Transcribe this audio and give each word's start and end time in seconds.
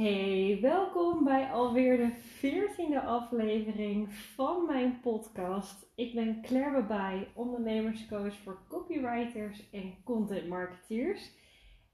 Hey, 0.00 0.58
welkom 0.60 1.24
bij 1.24 1.52
alweer 1.52 1.96
de 1.96 2.10
veertiende 2.18 3.00
aflevering 3.00 4.12
van 4.14 4.66
mijn 4.66 5.00
podcast. 5.00 5.92
Ik 5.94 6.14
ben 6.14 6.42
Claire 6.42 6.80
Babij, 6.80 7.28
ondernemerscoach 7.34 8.34
voor 8.34 8.62
copywriters 8.68 9.70
en 9.70 9.94
content 10.04 10.48
marketeers. 10.48 11.30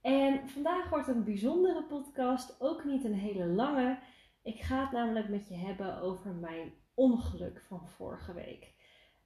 En 0.01 0.49
vandaag 0.49 0.89
wordt 0.91 1.09
een 1.09 1.25
bijzondere 1.25 1.85
podcast, 1.85 2.57
ook 2.61 2.85
niet 2.85 3.05
een 3.05 3.15
hele 3.15 3.47
lange. 3.47 3.99
Ik 4.43 4.61
ga 4.61 4.81
het 4.81 4.93
namelijk 4.93 5.29
met 5.29 5.49
je 5.49 5.55
hebben 5.55 6.01
over 6.01 6.35
mijn 6.35 6.73
ongeluk 6.95 7.65
van 7.69 7.89
vorige 7.89 8.35
week. 8.35 8.75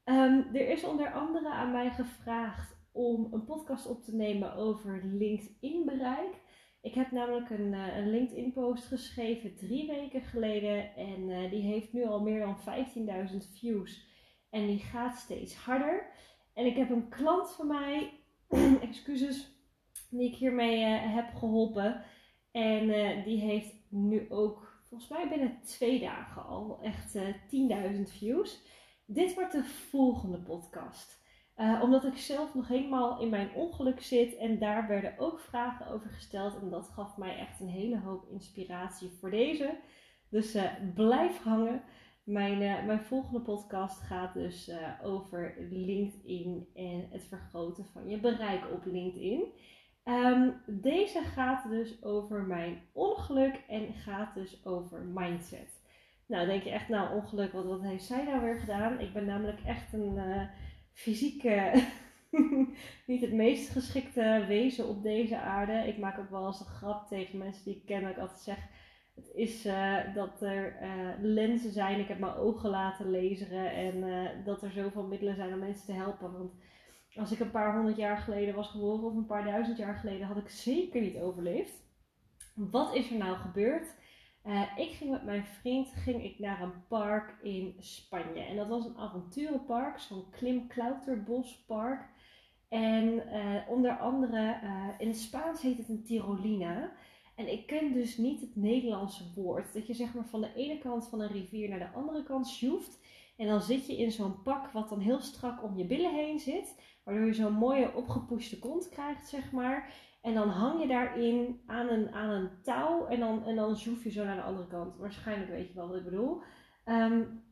Ehm, 0.05 0.43
er 0.53 0.69
is 0.69 0.85
onder 0.85 1.13
andere 1.13 1.51
aan 1.51 1.73
mij 1.73 1.91
gevraagd 1.91 2.77
om 2.93 3.29
een 3.33 3.45
podcast 3.45 3.87
op 3.87 4.03
te 4.03 4.15
nemen 4.15 4.55
over 4.55 5.01
LinkedIn 5.05 5.85
bereik. 5.85 6.40
Ik 6.83 6.95
heb 6.95 7.11
namelijk 7.11 7.51
een, 7.51 7.73
uh, 7.73 7.97
een 7.97 8.11
LinkedIn 8.11 8.53
post 8.53 8.85
geschreven 8.85 9.57
drie 9.57 9.87
weken 9.87 10.23
geleden 10.23 10.97
en 10.97 11.29
uh, 11.29 11.51
die 11.51 11.63
heeft 11.63 11.93
nu 11.93 12.07
al 12.07 12.21
meer 12.21 12.41
dan 12.41 12.59
15.000 13.31 13.37
views 13.53 14.09
en 14.51 14.67
die 14.67 14.79
gaat 14.79 15.17
steeds 15.17 15.55
harder. 15.55 16.07
En 16.55 16.67
ik 16.67 16.77
heb 16.77 16.91
een 16.91 17.09
klant 17.09 17.51
van 17.51 17.67
mij, 17.67 18.13
excuses, 18.89 19.51
die 20.11 20.29
ik 20.29 20.35
hiermee 20.35 20.81
uh, 20.81 21.15
heb 21.15 21.35
geholpen 21.35 22.05
en 22.51 22.87
die 23.25 23.41
heeft 23.41 23.75
nu 23.89 24.31
ook 24.31 24.83
volgens 24.89 25.11
mij 25.11 25.29
binnen 25.29 25.61
twee 25.63 26.01
dagen 26.01 26.45
al 26.45 26.79
echt 26.83 27.19
10.000 27.19 28.03
views. 28.03 28.63
Dit 29.07 29.35
wordt 29.35 29.53
de 29.53 29.65
volgende 29.65 30.39
podcast. 30.39 31.20
Uh, 31.61 31.81
omdat 31.83 32.05
ik 32.05 32.17
zelf 32.17 32.55
nog 32.55 32.69
helemaal 32.69 33.21
in 33.21 33.29
mijn 33.29 33.55
ongeluk 33.55 34.03
zit 34.03 34.37
en 34.37 34.59
daar 34.59 34.89
werden 34.89 35.19
ook 35.19 35.41
vragen 35.41 35.87
over 35.87 36.11
gesteld. 36.11 36.61
En 36.61 36.71
dat 36.71 36.89
gaf 36.89 37.17
mij 37.17 37.39
echt 37.39 37.61
een 37.61 37.69
hele 37.69 37.99
hoop 37.99 38.29
inspiratie 38.31 39.11
voor 39.21 39.31
deze. 39.31 39.77
Dus 40.29 40.57
uh, 40.57 40.63
blijf 40.95 41.43
hangen. 41.43 41.83
Mijn, 42.25 42.63
uh, 42.63 42.85
mijn 42.85 43.05
volgende 43.05 43.41
podcast 43.41 44.01
gaat 44.01 44.35
dus 44.35 44.73
over 45.03 45.55
LinkedIn 45.71 46.69
en 46.75 47.07
het 47.11 47.25
vergroten 47.25 47.85
van 47.93 48.09
je 48.09 48.21
bereik 48.21 48.63
op 48.73 48.85
LinkedIn. 48.85 49.45
Um, 50.05 50.63
deze 50.67 51.21
gaat 51.21 51.69
dus 51.69 52.03
over 52.03 52.43
mijn 52.43 52.83
ongeluk 52.93 53.65
en 53.69 53.93
gaat 53.93 54.35
dus 54.35 54.65
over 54.65 55.05
mindset. 55.05 55.83
Nou, 56.27 56.47
denk 56.47 56.63
je 56.63 56.71
echt, 56.71 56.89
nou, 56.89 57.15
ongeluk, 57.15 57.53
wat 57.53 57.83
heeft 57.83 58.05
zij 58.05 58.25
nou 58.25 58.41
weer 58.41 58.61
gedaan? 58.61 59.01
Ik 59.01 59.13
ben 59.13 59.25
namelijk 59.25 59.61
echt 59.65 59.93
een 59.93 60.19
fysiek 60.93 61.43
niet 63.07 63.21
het 63.21 63.33
meest 63.33 63.71
geschikte 63.71 64.45
wezen 64.49 64.89
op 64.89 65.03
deze 65.03 65.39
aarde. 65.39 65.73
Ik 65.73 65.99
maak 65.99 66.19
ook 66.19 66.31
wel 66.31 66.47
eens 66.47 66.61
een 66.61 66.67
grap 66.67 67.09
tegen 67.09 67.39
mensen 67.39 67.65
die 67.65 67.77
ik 67.77 67.87
ken. 67.87 68.03
Dat 68.03 68.11
ik 68.11 68.19
altijd 68.19 68.41
zeg: 68.41 68.59
Het 69.15 69.31
is 69.35 69.67
uh, 69.67 70.15
dat 70.15 70.43
er 70.43 70.83
uh, 70.83 71.11
lenzen 71.21 71.73
zijn. 71.73 72.01
Ik 72.01 72.09
heb 72.09 72.19
mijn 72.19 72.35
ogen 72.35 72.71
laten 72.71 73.11
lezen. 73.11 73.73
En 73.73 73.97
uh, 73.97 74.29
dat 74.45 74.63
er 74.63 74.71
zoveel 74.71 75.07
middelen 75.07 75.37
zijn 75.37 75.53
om 75.53 75.59
mensen 75.59 75.87
te 75.87 75.93
helpen. 75.93 76.33
Want 76.33 76.53
als 77.15 77.33
ik 77.33 77.41
een 77.41 77.51
paar 77.51 77.75
honderd 77.75 77.97
jaar 77.97 78.19
geleden 78.19 78.55
was 78.55 78.69
geboren, 78.69 79.05
of 79.05 79.15
een 79.15 79.27
paar 79.27 79.45
duizend 79.45 79.77
jaar 79.77 79.97
geleden, 79.97 80.27
had 80.27 80.37
ik 80.37 80.49
zeker 80.49 81.01
niet 81.01 81.17
overleefd. 81.17 81.89
Wat 82.55 82.95
is 82.95 83.11
er 83.11 83.17
nou 83.17 83.37
gebeurd? 83.37 83.95
Uh, 84.47 84.63
ik 84.77 84.91
ging 84.91 85.11
met 85.11 85.25
mijn 85.25 85.45
vriend 85.45 85.89
ging 85.89 86.25
ik 86.25 86.39
naar 86.39 86.63
een 86.63 86.87
park 86.89 87.35
in 87.43 87.75
Spanje. 87.79 88.41
En 88.41 88.57
dat 88.57 88.69
was 88.69 88.85
een 88.85 88.97
avonturenpark, 88.97 89.99
zo'n 89.99 90.31
klimklauterbospark. 90.31 92.09
En 92.69 93.05
uh, 93.05 93.69
onder 93.69 93.99
andere, 93.99 94.61
uh, 94.63 94.89
in 94.99 95.09
het 95.09 95.19
Spaans 95.19 95.63
heet 95.63 95.79
het 95.79 95.89
een 95.89 96.05
tirolina. 96.05 96.93
En 97.35 97.53
ik 97.53 97.67
ken 97.67 97.93
dus 97.93 98.17
niet 98.17 98.41
het 98.41 98.57
Nederlandse 98.57 99.25
woord. 99.35 99.73
Dat 99.73 99.87
je 99.87 99.95
zeg 99.95 100.15
maar 100.15 100.27
van 100.27 100.41
de 100.41 100.55
ene 100.55 100.79
kant 100.79 101.09
van 101.09 101.21
een 101.21 101.33
rivier 101.33 101.69
naar 101.69 101.79
de 101.79 101.91
andere 101.91 102.23
kant 102.23 102.49
sjoeft. 102.49 102.99
En 103.37 103.47
dan 103.47 103.61
zit 103.61 103.87
je 103.87 103.97
in 103.97 104.11
zo'n 104.11 104.43
pak 104.43 104.73
wat 104.73 104.89
dan 104.89 105.01
heel 105.01 105.21
strak 105.21 105.63
om 105.63 105.77
je 105.77 105.85
billen 105.85 106.15
heen 106.15 106.39
zit. 106.39 106.81
Waardoor 107.05 107.27
je 107.27 107.33
zo'n 107.33 107.53
mooie 107.53 107.95
opgepoeste 107.95 108.59
kont 108.59 108.89
krijgt, 108.89 109.29
zeg 109.29 109.53
maar. 109.53 109.93
En 110.21 110.35
dan 110.35 110.49
hang 110.49 110.81
je 110.81 110.89
daarin 110.89 111.61
aan 111.67 111.89
een, 111.89 112.13
aan 112.13 112.31
een 112.31 112.63
touw 112.63 113.07
en 113.07 113.21
dan, 113.21 113.45
en 113.45 113.57
dan 113.57 113.77
zoef 113.77 114.05
je 114.05 114.11
zo 114.11 114.25
naar 114.25 114.37
de 114.37 114.43
andere 114.43 114.69
kant. 114.69 114.97
Waarschijnlijk 114.97 115.51
weet 115.51 115.69
je 115.69 115.75
wel 115.75 115.89
wat 115.89 115.97
ik 115.97 116.05
bedoel. 116.05 116.43
Um, 116.85 117.43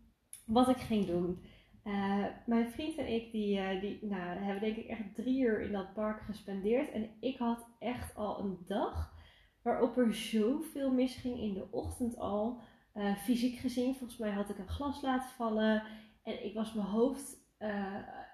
wat 0.47 0.69
ik 0.69 0.77
ging 0.77 1.06
doen. 1.06 1.45
Uh, 1.84 2.27
mijn 2.47 2.71
vriend 2.71 2.97
en 2.97 3.12
ik, 3.12 3.33
die, 3.33 3.59
uh, 3.59 3.81
die 3.81 3.99
nou, 4.05 4.39
hebben 4.39 4.61
denk 4.61 4.77
ik 4.77 4.87
echt 4.87 5.15
drie 5.15 5.41
uur 5.41 5.61
in 5.61 5.73
dat 5.73 5.95
park 5.95 6.21
gespendeerd. 6.21 6.91
En 6.91 7.11
ik 7.21 7.39
had 7.39 7.69
echt 7.79 8.17
al 8.17 8.41
een 8.41 8.59
dag 8.67 9.12
waarop 9.62 9.97
er 9.97 10.15
zoveel 10.15 10.93
misging 10.93 11.41
in 11.41 11.55
de 11.55 11.69
ochtend 11.71 12.19
al. 12.19 12.61
Uh, 12.95 13.17
fysiek 13.17 13.59
gezien, 13.59 13.95
volgens 13.95 14.19
mij 14.19 14.31
had 14.31 14.50
ik 14.50 14.59
een 14.59 14.69
glas 14.69 15.03
laten 15.03 15.31
vallen. 15.31 15.83
En 16.23 16.45
ik 16.45 16.55
was 16.55 16.75
mijn 16.75 16.87
hoofd, 16.87 17.37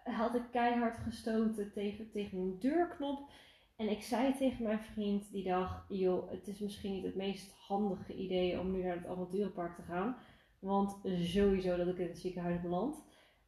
had 0.05 0.35
ik 0.35 0.43
keihard 0.51 0.99
gestoten 0.99 1.73
tegen, 1.73 2.11
tegen 2.11 2.39
een 2.39 2.57
deurknop. 2.59 3.31
En 3.77 3.91
ik 3.91 4.03
zei 4.03 4.35
tegen 4.35 4.65
mijn 4.65 4.79
vriend 4.79 5.33
die 5.33 5.45
dag, 5.45 5.85
joh, 5.89 6.31
het 6.31 6.49
is 6.49 6.59
misschien 6.59 6.93
niet 6.93 7.05
het 7.05 7.15
meest 7.15 7.55
handige 7.67 8.15
idee 8.15 8.61
om 8.61 8.71
nu 8.71 8.83
naar 8.83 8.97
het 8.97 9.07
avonturenpark 9.07 9.75
te 9.75 9.83
gaan. 9.83 10.17
Want 10.59 11.01
sowieso 11.23 11.77
dat 11.77 11.87
ik 11.87 11.99
in 11.99 12.07
het 12.07 12.19
ziekenhuis 12.19 12.61
beland. 12.61 12.97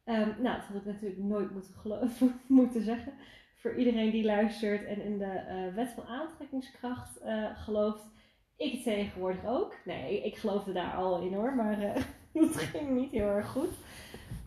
Um, 0.05 0.35
nou, 0.41 0.57
dat 0.57 0.63
had 0.63 0.75
ik 0.75 0.85
natuurlijk 0.85 1.19
nooit 1.19 1.51
moeten, 1.51 2.11
moeten 2.47 2.81
zeggen. 2.81 3.13
Voor 3.55 3.75
iedereen 3.75 4.11
die 4.11 4.23
luistert 4.23 4.85
en 4.85 5.01
in 5.01 5.17
de 5.17 5.45
uh, 5.49 5.75
wet 5.75 5.89
van 5.89 6.03
aantrekkingskracht 6.03 7.21
uh, 7.23 7.63
gelooft. 7.63 8.11
Ik 8.57 8.83
tegenwoordig 8.83 9.45
ook. 9.45 9.75
Nee, 9.85 10.23
ik 10.23 10.37
geloofde 10.37 10.73
daar 10.73 10.93
al 10.93 11.21
in 11.21 11.33
hoor, 11.33 11.55
maar 11.55 11.81
uh, 11.81 11.95
dat 12.41 12.55
ging 12.55 12.89
niet 12.89 13.11
heel 13.11 13.27
erg 13.27 13.47
goed. 13.47 13.71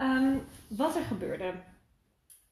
Um, 0.00 0.42
wat 0.68 0.96
er 0.96 1.02
gebeurde. 1.02 1.54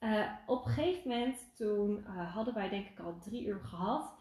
Uh, 0.00 0.32
op 0.46 0.64
een 0.64 0.72
gegeven 0.72 1.10
moment 1.10 1.56
toen 1.56 1.98
uh, 1.98 2.34
hadden 2.34 2.54
wij 2.54 2.68
denk 2.68 2.88
ik 2.88 2.98
al 2.98 3.18
drie 3.18 3.46
uur 3.46 3.60
gehad. 3.60 4.14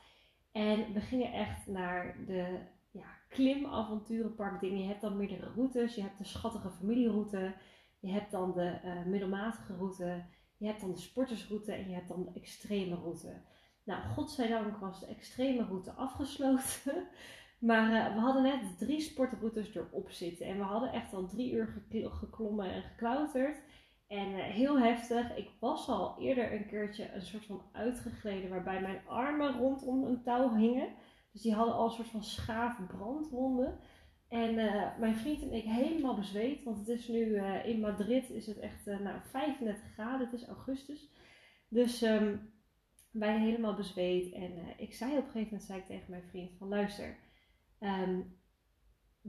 En 0.52 0.94
we 0.94 1.02
gingen 1.02 1.32
echt 1.32 1.68
naar 1.68 2.16
de 2.26 2.60
ja, 2.92 3.06
dingen. 4.60 4.82
Je 4.82 4.88
hebt 4.88 5.02
dan 5.02 5.18
meerdere 5.18 5.52
routes. 5.56 5.96
Je 5.96 6.02
hebt 6.02 6.18
de 6.18 6.24
schattige 6.24 6.70
familieroute. 6.70 7.54
Je 8.00 8.12
hebt 8.12 8.32
dan 8.32 8.54
de 8.54 8.80
uh, 8.86 9.06
middelmatige 9.06 9.76
route. 9.76 10.26
Je 10.58 10.66
hebt 10.66 10.82
dan 10.82 10.92
de 10.92 11.00
sportersroute. 11.00 11.74
En 11.74 11.90
je 11.90 11.96
hebt 11.96 12.08
dan 12.08 12.24
de 12.24 12.40
extreme 12.40 12.96
route. 12.96 13.42
Nou, 13.84 14.04
godzijdank 14.04 14.78
was 14.78 15.00
de 15.00 15.06
extreme 15.06 15.64
route 15.64 15.92
afgesloten. 15.92 17.08
Maar 17.60 18.14
we 18.14 18.20
hadden 18.20 18.44
net 18.44 18.78
drie 18.78 19.02
sportroutes 19.02 19.76
erop 19.76 20.12
zitten. 20.12 20.46
En 20.46 20.58
we 20.58 20.64
hadden 20.64 20.92
echt 20.92 21.14
al 21.14 21.28
drie 21.28 21.52
uur 21.52 21.84
geklommen 21.92 22.72
en 22.72 22.82
geklauterd. 22.82 23.62
En 24.08 24.30
uh, 24.30 24.44
heel 24.44 24.80
heftig. 24.80 25.36
Ik 25.36 25.50
was 25.60 25.88
al 25.88 26.20
eerder 26.20 26.54
een 26.54 26.68
keertje 26.68 27.12
een 27.14 27.22
soort 27.22 27.46
van 27.46 27.62
uitgegleden 27.72 28.50
waarbij 28.50 28.82
mijn 28.82 29.08
armen 29.08 29.58
rondom 29.58 30.04
een 30.04 30.24
touw 30.24 30.56
hingen. 30.56 30.90
Dus 31.32 31.42
die 31.42 31.54
hadden 31.54 31.76
al 31.76 31.86
een 31.86 31.92
soort 31.92 32.08
van 32.08 32.24
schaaf 32.24 32.80
brandwonden. 32.88 33.80
En 34.28 34.54
uh, 34.54 34.98
mijn 34.98 35.16
vriend 35.16 35.42
en 35.42 35.54
ik 35.54 35.64
helemaal 35.64 36.16
bezweet. 36.16 36.64
Want 36.64 36.78
het 36.78 36.88
is 36.88 37.08
nu 37.08 37.26
uh, 37.26 37.66
in 37.66 37.80
Madrid 37.80 38.30
is 38.30 38.48
het 38.48 38.60
echt 38.60 38.86
nou, 38.86 39.20
35 39.24 39.94
graden. 39.94 40.30
Het 40.30 40.42
is 40.42 40.48
augustus. 40.48 41.12
Dus 41.70 42.02
um, 42.02 42.54
wij 43.12 43.40
helemaal 43.40 43.76
bezweet. 43.76 44.34
En 44.34 44.52
ik 44.78 44.94
zei 44.94 45.12
op 45.12 45.18
een 45.18 45.24
gegeven 45.24 45.44
moment 45.44 45.64
zei 45.64 45.80
ik 45.80 45.88
tegen 45.88 46.12
mijn 46.12 46.28
vriend 46.30 46.58
van 46.58 46.68
luister. 46.68 47.18
Um, 47.80 48.38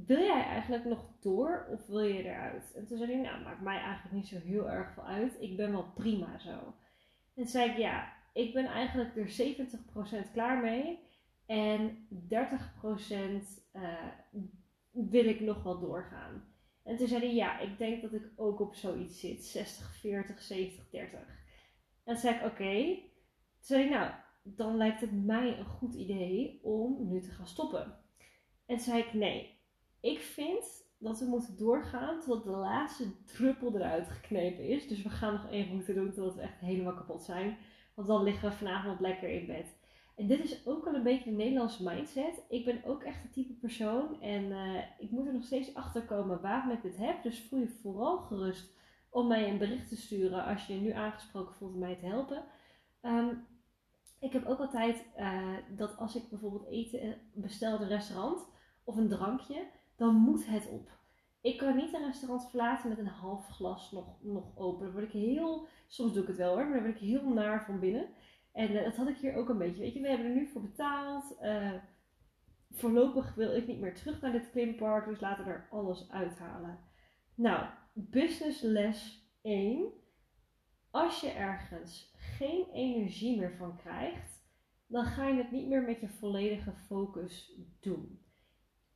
wil 0.07 0.19
jij 0.19 0.43
eigenlijk 0.43 0.85
nog 0.85 1.05
door 1.21 1.67
of 1.71 1.87
wil 1.87 2.03
je 2.03 2.23
eruit? 2.23 2.73
En 2.75 2.87
toen 2.87 2.99
zei 2.99 3.13
hij, 3.13 3.21
nou, 3.21 3.43
maakt 3.43 3.61
mij 3.61 3.79
eigenlijk 3.79 4.15
niet 4.15 4.29
zo 4.29 4.39
heel 4.39 4.71
erg 4.71 4.93
veel 4.93 5.07
uit. 5.07 5.37
Ik 5.41 5.57
ben 5.57 5.73
wel 5.73 5.93
prima 5.95 6.39
zo. 6.39 6.75
En 7.35 7.47
zei 7.47 7.71
ik, 7.71 7.77
ja, 7.77 8.13
ik 8.33 8.53
ben 8.53 8.67
eigenlijk 8.67 9.17
er 9.17 9.57
70% 10.29 10.33
klaar 10.33 10.63
mee. 10.63 11.07
En 11.47 12.09
30% 12.11 12.15
uh, 13.73 13.93
wil 14.91 15.25
ik 15.25 15.41
nog 15.41 15.63
wel 15.63 15.79
doorgaan. 15.79 16.45
En 16.83 16.97
toen 16.97 17.09
zei 17.09 17.21
hij, 17.21 17.35
ja, 17.35 17.59
ik 17.59 17.79
denk 17.79 18.03
dat 18.03 18.13
ik 18.13 18.31
ook 18.37 18.61
op 18.61 18.75
zoiets 18.75 19.21
zit. 19.21 19.45
60, 19.45 19.95
40, 19.95 20.43
70, 20.43 20.91
30. 20.91 21.21
En 22.05 22.17
zei 22.17 22.35
ik, 22.35 22.45
oké. 22.45 22.95
Toen 23.57 23.77
zei 23.77 23.83
hij, 23.83 23.91
nou, 23.91 24.13
dan 24.43 24.77
lijkt 24.77 25.01
het 25.01 25.25
mij 25.25 25.59
een 25.59 25.65
goed 25.65 25.95
idee 25.95 26.61
om 26.63 27.09
nu 27.09 27.21
te 27.21 27.31
gaan 27.31 27.47
stoppen. 27.47 27.97
En 28.67 28.81
zei 28.81 29.03
ik, 29.03 29.13
nee, 29.13 29.58
ik 30.01 30.19
vind 30.19 30.87
dat 30.99 31.19
we 31.19 31.25
moeten 31.25 31.57
doorgaan 31.57 32.21
totdat 32.21 32.45
de 32.45 32.51
laatste 32.51 33.25
druppel 33.25 33.75
eruit 33.75 34.09
geknepen 34.09 34.65
is. 34.65 34.89
Dus 34.89 35.03
we 35.03 35.09
gaan 35.09 35.33
nog 35.33 35.51
één 35.51 35.69
route 35.69 35.95
doen 35.95 36.13
totdat 36.13 36.35
we 36.35 36.41
echt 36.41 36.59
helemaal 36.61 36.95
kapot 36.95 37.23
zijn. 37.23 37.57
Want 37.95 38.09
dan 38.09 38.23
liggen 38.23 38.49
we 38.49 38.57
vanavond 38.57 39.01
lekker 39.01 39.29
in 39.29 39.47
bed. 39.47 39.77
En 40.17 40.27
dit 40.27 40.45
is 40.45 40.67
ook 40.67 40.85
wel 40.85 40.95
een 40.95 41.03
beetje 41.03 41.31
een 41.31 41.37
Nederlandse 41.37 41.83
mindset. 41.83 42.43
Ik 42.49 42.65
ben 42.65 42.85
ook 42.85 43.03
echt 43.03 43.25
een 43.25 43.31
type 43.31 43.53
persoon. 43.53 44.21
En 44.21 44.45
uh, 44.45 44.83
ik 44.99 45.11
moet 45.11 45.27
er 45.27 45.33
nog 45.33 45.45
steeds 45.45 45.75
achter 45.75 46.03
komen 46.03 46.41
waarom 46.41 46.71
ik 46.71 46.83
dit 46.83 46.97
heb. 46.97 47.23
Dus 47.23 47.41
voel 47.49 47.61
je 47.61 47.69
vooral 47.69 48.19
gerust 48.19 48.77
om 49.11 49.27
mij 49.27 49.51
een 49.51 49.59
bericht 49.59 49.89
te 49.89 49.97
sturen 49.97 50.45
als 50.45 50.67
je 50.67 50.75
je 50.75 50.81
nu 50.81 50.91
aangesproken 50.91 51.55
voelt 51.55 51.75
om 51.75 51.79
mij 51.79 51.97
te 51.97 52.07
helpen. 52.07 52.45
Um, 53.03 53.47
ik 54.21 54.33
heb 54.33 54.47
ook 54.47 54.59
altijd 54.59 55.05
uh, 55.19 55.57
dat 55.77 55.97
als 55.97 56.17
ik 56.17 56.29
bijvoorbeeld 56.29 56.67
eten 56.67 57.17
bestel 57.35 57.77
in 57.77 57.83
een 57.83 57.89
restaurant 57.89 58.47
of 58.85 58.97
een 58.97 59.09
drankje, 59.09 59.67
dan 59.99 60.15
moet 60.15 60.47
het 60.47 60.69
op. 60.69 60.91
Ik 61.41 61.59
kan 61.59 61.77
niet 61.77 61.95
een 61.95 62.05
restaurant 62.05 62.49
verlaten 62.49 62.89
met 62.89 62.99
een 62.99 63.07
half 63.07 63.47
glas 63.47 63.93
nog, 63.93 64.23
nog 64.23 64.57
open. 64.57 64.85
Dan 64.85 64.93
word 64.93 65.05
ik 65.05 65.13
heel, 65.13 65.67
soms 65.87 66.13
doe 66.13 66.23
ik 66.23 66.29
het 66.29 66.37
wel 66.37 66.55
hoor, 66.55 66.65
maar 66.65 66.75
dan 66.75 66.83
word 66.83 66.95
ik 66.95 67.09
heel 67.09 67.29
naar 67.29 67.65
van 67.65 67.81
binnen. 67.81 68.09
En 68.53 68.71
uh, 68.71 68.85
dat 68.85 68.97
had 68.97 69.09
ik 69.09 69.17
hier 69.17 69.35
ook 69.35 69.49
een 69.49 69.59
beetje. 69.59 69.83
Weet 69.83 69.95
je, 69.95 70.01
we 70.01 70.09
hebben 70.09 70.27
er 70.27 70.35
nu 70.35 70.47
voor 70.47 70.63
betaald. 70.63 71.37
Uh, 71.43 71.73
voorlopig 72.71 73.35
wil 73.35 73.57
ik 73.57 73.67
niet 73.67 73.81
meer 73.81 73.95
terug 73.95 74.21
naar 74.21 74.33
dit 74.33 74.51
klimpark, 74.51 75.07
dus 75.07 75.21
laten 75.21 75.45
we 75.45 75.51
er 75.51 75.69
alles 75.71 76.11
uithalen. 76.11 76.79
Nou, 77.35 77.67
business 77.93 78.63
les 78.63 79.29
1. 79.43 79.93
Als 80.91 81.21
je 81.21 81.31
ergens 81.31 82.15
geen 82.17 82.67
energie 82.73 83.39
meer 83.39 83.57
van 83.57 83.77
krijgt, 83.77 84.47
dan 84.87 85.05
ga 85.05 85.27
je 85.27 85.37
het 85.37 85.51
niet 85.51 85.69
meer 85.69 85.83
met 85.83 86.01
je 86.01 86.09
volledige 86.09 86.73
focus 86.73 87.61
doen. 87.81 88.28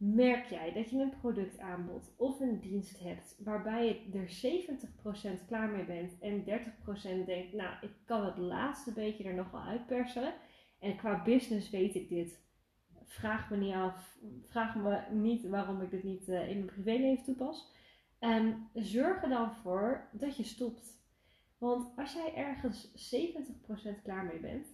Merk 0.05 0.47
jij 0.47 0.73
dat 0.73 0.91
je 0.91 0.99
een 0.99 1.19
productaanbod 1.21 2.15
of 2.17 2.41
een 2.41 2.61
dienst 2.61 2.99
hebt 2.99 3.37
waarbij 3.45 3.87
je 3.87 4.19
er 4.19 5.41
70% 5.41 5.47
klaar 5.47 5.69
mee 5.69 5.85
bent 5.85 6.19
en 6.21 6.45
30% 6.45 7.27
denkt, 7.27 7.53
nou, 7.53 7.77
ik 7.81 7.91
kan 8.05 8.25
het 8.25 8.37
laatste 8.37 8.93
beetje 8.93 9.25
er 9.25 9.35
nog 9.35 9.51
wel 9.51 9.61
uitpersen. 9.61 10.35
En 10.79 10.97
qua 10.97 11.23
business 11.23 11.71
weet 11.71 11.95
ik 11.95 12.09
dit. 12.09 12.41
Vraag 13.05 13.51
me 13.51 13.57
niet 13.57 13.75
af, 13.75 14.19
vraag 14.47 14.77
me 14.77 15.03
niet 15.11 15.49
waarom 15.49 15.83
ik 15.83 15.91
dit 15.91 16.03
niet 16.03 16.29
uh, 16.29 16.49
in 16.49 16.57
mijn 16.57 16.73
privéleven 16.73 17.25
toepas. 17.25 17.73
En 18.19 18.69
zorg 18.75 19.23
er 19.23 19.29
dan 19.29 19.55
voor 19.55 20.09
dat 20.13 20.37
je 20.37 20.45
stopt. 20.45 21.01
Want 21.59 21.97
als 21.97 22.13
jij 22.13 22.35
ergens 22.35 23.15
70% 23.99 24.03
klaar 24.03 24.25
mee 24.25 24.41
bent 24.41 24.67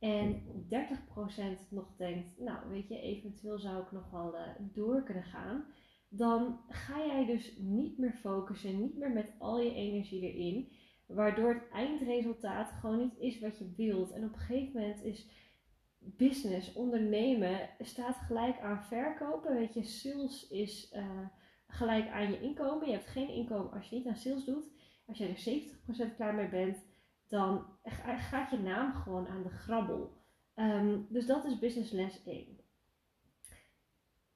en 0.00 0.42
30% 1.66 1.68
nog 1.68 1.96
denkt, 1.96 2.38
nou 2.38 2.68
weet 2.70 2.88
je, 2.88 3.00
eventueel 3.00 3.58
zou 3.58 3.82
ik 3.82 3.92
nog 3.92 4.10
wel 4.10 4.34
uh, 4.34 4.40
door 4.58 5.02
kunnen 5.02 5.24
gaan, 5.24 5.64
dan 6.08 6.60
ga 6.68 7.06
jij 7.06 7.26
dus 7.26 7.56
niet 7.58 7.98
meer 7.98 8.12
focussen, 8.12 8.80
niet 8.80 8.96
meer 8.96 9.10
met 9.10 9.32
al 9.38 9.60
je 9.60 9.74
energie 9.74 10.32
erin, 10.32 10.72
waardoor 11.06 11.54
het 11.54 11.68
eindresultaat 11.72 12.70
gewoon 12.70 12.98
niet 12.98 13.18
is 13.18 13.40
wat 13.40 13.58
je 13.58 13.74
wilt. 13.76 14.10
En 14.10 14.24
op 14.24 14.32
een 14.32 14.38
gegeven 14.38 14.80
moment 14.80 15.04
is 15.04 15.28
business, 15.98 16.72
ondernemen, 16.72 17.68
staat 17.78 18.16
gelijk 18.16 18.60
aan 18.60 18.84
verkopen. 18.84 19.54
Weet 19.54 19.74
je, 19.74 19.82
sales 19.82 20.48
is 20.48 20.92
uh, 20.96 21.26
gelijk 21.66 22.08
aan 22.08 22.30
je 22.30 22.40
inkomen. 22.40 22.86
Je 22.86 22.92
hebt 22.92 23.08
geen 23.08 23.28
inkomen 23.28 23.72
als 23.72 23.88
je 23.88 23.96
niet 23.96 24.06
aan 24.06 24.16
sales 24.16 24.44
doet. 24.44 24.70
Als 25.06 25.18
jij 25.18 25.28
er 25.28 26.10
70% 26.12 26.14
klaar 26.16 26.34
mee 26.34 26.48
bent, 26.48 26.76
dan 27.30 27.66
gaat 28.04 28.50
je 28.50 28.58
naam 28.58 28.92
gewoon 28.92 29.28
aan 29.28 29.42
de 29.42 29.50
grabbel. 29.50 30.18
Um, 30.54 31.06
dus 31.10 31.26
dat 31.26 31.44
is 31.44 31.58
business 31.58 31.90
les 31.90 32.24
1. 32.24 32.60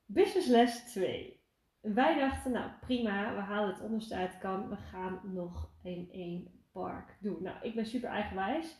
Business 0.05 0.47
les 0.47 0.93
2. 0.93 1.43
Wij 1.81 2.19
dachten, 2.19 2.53
nou 2.53 2.71
prima, 2.81 3.35
we 3.35 3.41
halen 3.41 3.75
het 3.75 3.83
onderste 3.83 4.15
uit 4.15 4.39
kan. 4.39 4.69
We 4.69 4.77
gaan 4.77 5.21
nog 5.25 5.71
in 5.83 6.09
één 6.13 6.65
park 6.73 7.17
doen. 7.21 7.43
Nou, 7.43 7.57
ik 7.63 7.75
ben 7.75 7.87
super 7.87 8.09
eigenwijs. 8.09 8.77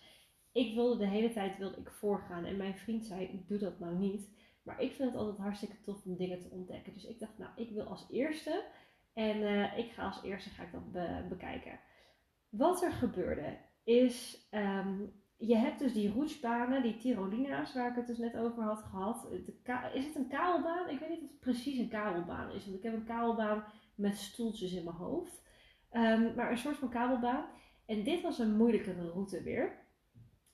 Ik 0.53 0.75
wilde 0.75 0.99
de 0.99 1.07
hele 1.07 1.33
tijd 1.33 1.59
wilde 1.59 1.81
ik 1.81 1.91
voorgaan. 1.91 2.45
En 2.45 2.57
mijn 2.57 2.79
vriend 2.79 3.05
zei, 3.05 3.45
doe 3.47 3.59
dat 3.59 3.79
nou 3.79 3.95
niet. 3.95 4.31
Maar 4.63 4.81
ik 4.81 4.93
vind 4.93 5.11
het 5.11 5.19
altijd 5.19 5.39
hartstikke 5.39 5.81
tof 5.81 6.05
om 6.05 6.17
dingen 6.17 6.41
te 6.41 6.51
ontdekken. 6.51 6.93
Dus 6.93 7.05
ik 7.05 7.19
dacht, 7.19 7.39
nou, 7.39 7.51
ik 7.57 7.71
wil 7.71 7.85
als 7.85 8.07
eerste. 8.11 8.65
En 9.13 9.37
uh, 9.37 9.79
ik 9.79 9.93
ga 9.93 10.05
als 10.05 10.23
eerste 10.23 10.51
ga 10.51 10.63
ik 10.63 10.73
dat 10.73 10.93
be 10.93 11.27
bekijken. 11.29 11.81
Wat 12.49 12.83
er 12.83 12.93
gebeurde 12.93 13.57
is, 13.85 14.49
um, 14.51 15.13
je 15.37 15.57
hebt 15.57 15.79
dus 15.79 15.93
die 15.93 16.13
roetsbanen, 16.13 16.83
die 16.83 16.97
Tirolina's, 16.97 17.75
waar 17.75 17.91
ik 17.91 17.97
het 17.97 18.07
dus 18.07 18.19
net 18.19 18.37
over 18.37 18.63
had 18.63 18.83
gehad. 18.83 19.27
is 19.95 20.07
het 20.07 20.17
een 20.17 20.29
kabelbaan? 20.29 20.89
Ik 20.89 20.99
weet 20.99 21.09
niet 21.09 21.23
of 21.23 21.29
het 21.29 21.41
precies 21.41 21.79
een 21.79 21.89
kabelbaan 21.89 22.51
is. 22.51 22.65
Want 22.65 22.77
ik 22.77 22.83
heb 22.83 22.93
een 22.93 23.05
kabelbaan 23.05 23.65
met 23.95 24.17
stoeltjes 24.17 24.73
in 24.73 24.85
mijn 24.85 24.97
hoofd. 24.97 25.43
Um, 25.93 26.35
maar 26.35 26.51
een 26.51 26.59
soort 26.59 26.77
van 26.77 26.89
kabelbaan. 26.89 27.47
En 27.87 28.05
dit 28.05 28.23
was 28.23 28.39
een 28.39 28.57
moeilijkere 28.57 29.11
route 29.11 29.43
weer. 29.43 29.83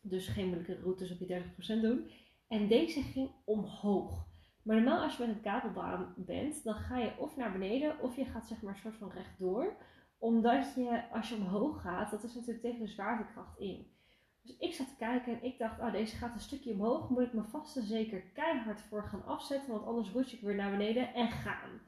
Dus 0.00 0.28
geen 0.28 0.46
moeilijke 0.46 0.80
routes 0.82 1.12
op 1.12 1.18
je 1.18 1.42
30% 1.78 1.80
doen. 1.80 2.10
En 2.48 2.68
deze 2.68 3.02
ging 3.02 3.30
omhoog. 3.44 4.28
Maar 4.62 4.76
normaal 4.76 5.02
als 5.02 5.16
je 5.16 5.26
met 5.26 5.36
een 5.36 5.42
kabelbaan 5.42 6.14
bent, 6.16 6.64
dan 6.64 6.74
ga 6.74 6.98
je 6.98 7.18
of 7.18 7.36
naar 7.36 7.52
beneden 7.52 8.00
of 8.00 8.16
je 8.16 8.24
gaat 8.24 8.46
zeg 8.46 8.62
maar 8.62 8.72
een 8.72 8.80
soort 8.80 8.96
van 8.96 9.10
rechtdoor. 9.10 9.76
Omdat 10.20 10.74
je, 10.74 11.02
als 11.12 11.28
je 11.28 11.34
omhoog 11.34 11.80
gaat, 11.80 12.10
dat 12.10 12.24
is 12.24 12.34
natuurlijk 12.34 12.62
tegen 12.62 12.80
de 12.80 12.86
zwaartekracht 12.86 13.58
in. 13.58 13.86
Dus 14.42 14.56
ik 14.58 14.74
zat 14.74 14.88
te 14.88 14.96
kijken 14.96 15.32
en 15.32 15.44
ik 15.44 15.58
dacht, 15.58 15.80
oh, 15.80 15.92
deze 15.92 16.16
gaat 16.16 16.34
een 16.34 16.40
stukje 16.40 16.72
omhoog. 16.72 17.08
Moet 17.08 17.22
ik 17.22 17.32
me 17.32 17.42
vast 17.42 17.76
en 17.76 17.82
zeker 17.82 18.20
keihard 18.20 18.80
voor 18.80 19.04
gaan 19.04 19.24
afzetten, 19.24 19.72
want 19.72 19.86
anders 19.86 20.10
roes 20.10 20.34
ik 20.34 20.40
weer 20.40 20.54
naar 20.54 20.70
beneden 20.70 21.14
en 21.14 21.28
gaan. 21.30 21.80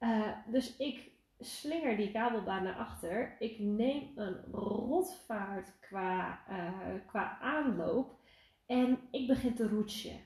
Uh, 0.00 0.28
dus 0.46 0.76
ik 0.76 1.10
slinger 1.38 1.96
die 1.96 2.10
kabelbaan 2.10 2.62
naar 2.62 2.76
achter. 2.76 3.36
Ik 3.38 3.58
neem 3.58 4.12
een 4.14 4.36
rotvaart 4.52 5.78
qua, 5.80 6.40
uh, 6.50 7.06
qua 7.06 7.38
aanloop. 7.38 8.18
En 8.66 8.98
ik 9.10 9.26
begin 9.26 9.54
te 9.54 9.68
roetsen. 9.68 10.20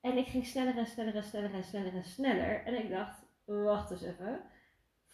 En 0.00 0.16
ik 0.16 0.26
ging 0.26 0.46
sneller 0.46 0.78
en 0.78 0.86
sneller 0.86 1.14
en 1.14 1.24
sneller 1.24 1.54
en 1.54 1.64
sneller 1.64 1.94
en 1.94 2.04
sneller. 2.04 2.64
En 2.64 2.78
ik 2.84 2.90
dacht, 2.90 3.26
wacht 3.44 3.90
eens 3.90 4.02
even. 4.02 4.40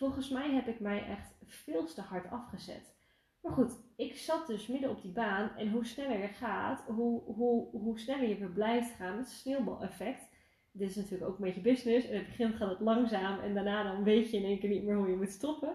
Volgens 0.01 0.29
mij 0.29 0.51
heb 0.51 0.67
ik 0.67 0.81
mij 0.81 1.07
echt 1.07 1.35
veel 1.47 1.87
te 1.87 2.01
hard 2.01 2.31
afgezet. 2.31 2.95
Maar 3.41 3.53
goed, 3.53 3.73
ik 3.97 4.17
zat 4.17 4.47
dus 4.47 4.67
midden 4.67 4.91
op 4.91 5.03
die 5.03 5.13
baan. 5.13 5.57
En 5.57 5.71
hoe 5.71 5.85
sneller 5.85 6.19
je 6.19 6.29
gaat, 6.29 6.85
hoe, 6.87 7.23
hoe, 7.23 7.71
hoe 7.71 7.99
sneller 7.99 8.29
je 8.29 8.37
weer 8.37 8.51
blijft 8.51 8.95
gaan. 8.95 9.17
Het 9.17 9.29
sneeuwbaleffect. 9.29 10.29
Dit 10.73 10.91
is 10.91 10.97
natuurlijk 10.97 11.31
ook 11.31 11.39
een 11.39 11.45
beetje 11.45 11.61
business. 11.61 12.07
In 12.07 12.17
het 12.17 12.27
begin 12.27 12.53
gaat 12.53 12.71
het 12.71 12.81
langzaam. 12.81 13.41
En 13.41 13.55
daarna 13.55 13.83
dan 13.83 14.05
weet 14.05 14.31
je 14.31 14.37
in 14.37 14.45
één 14.45 14.59
keer 14.59 14.71
niet 14.71 14.85
meer 14.85 14.97
hoe 14.97 15.11
je 15.11 15.17
moet 15.17 15.31
stoppen. 15.31 15.75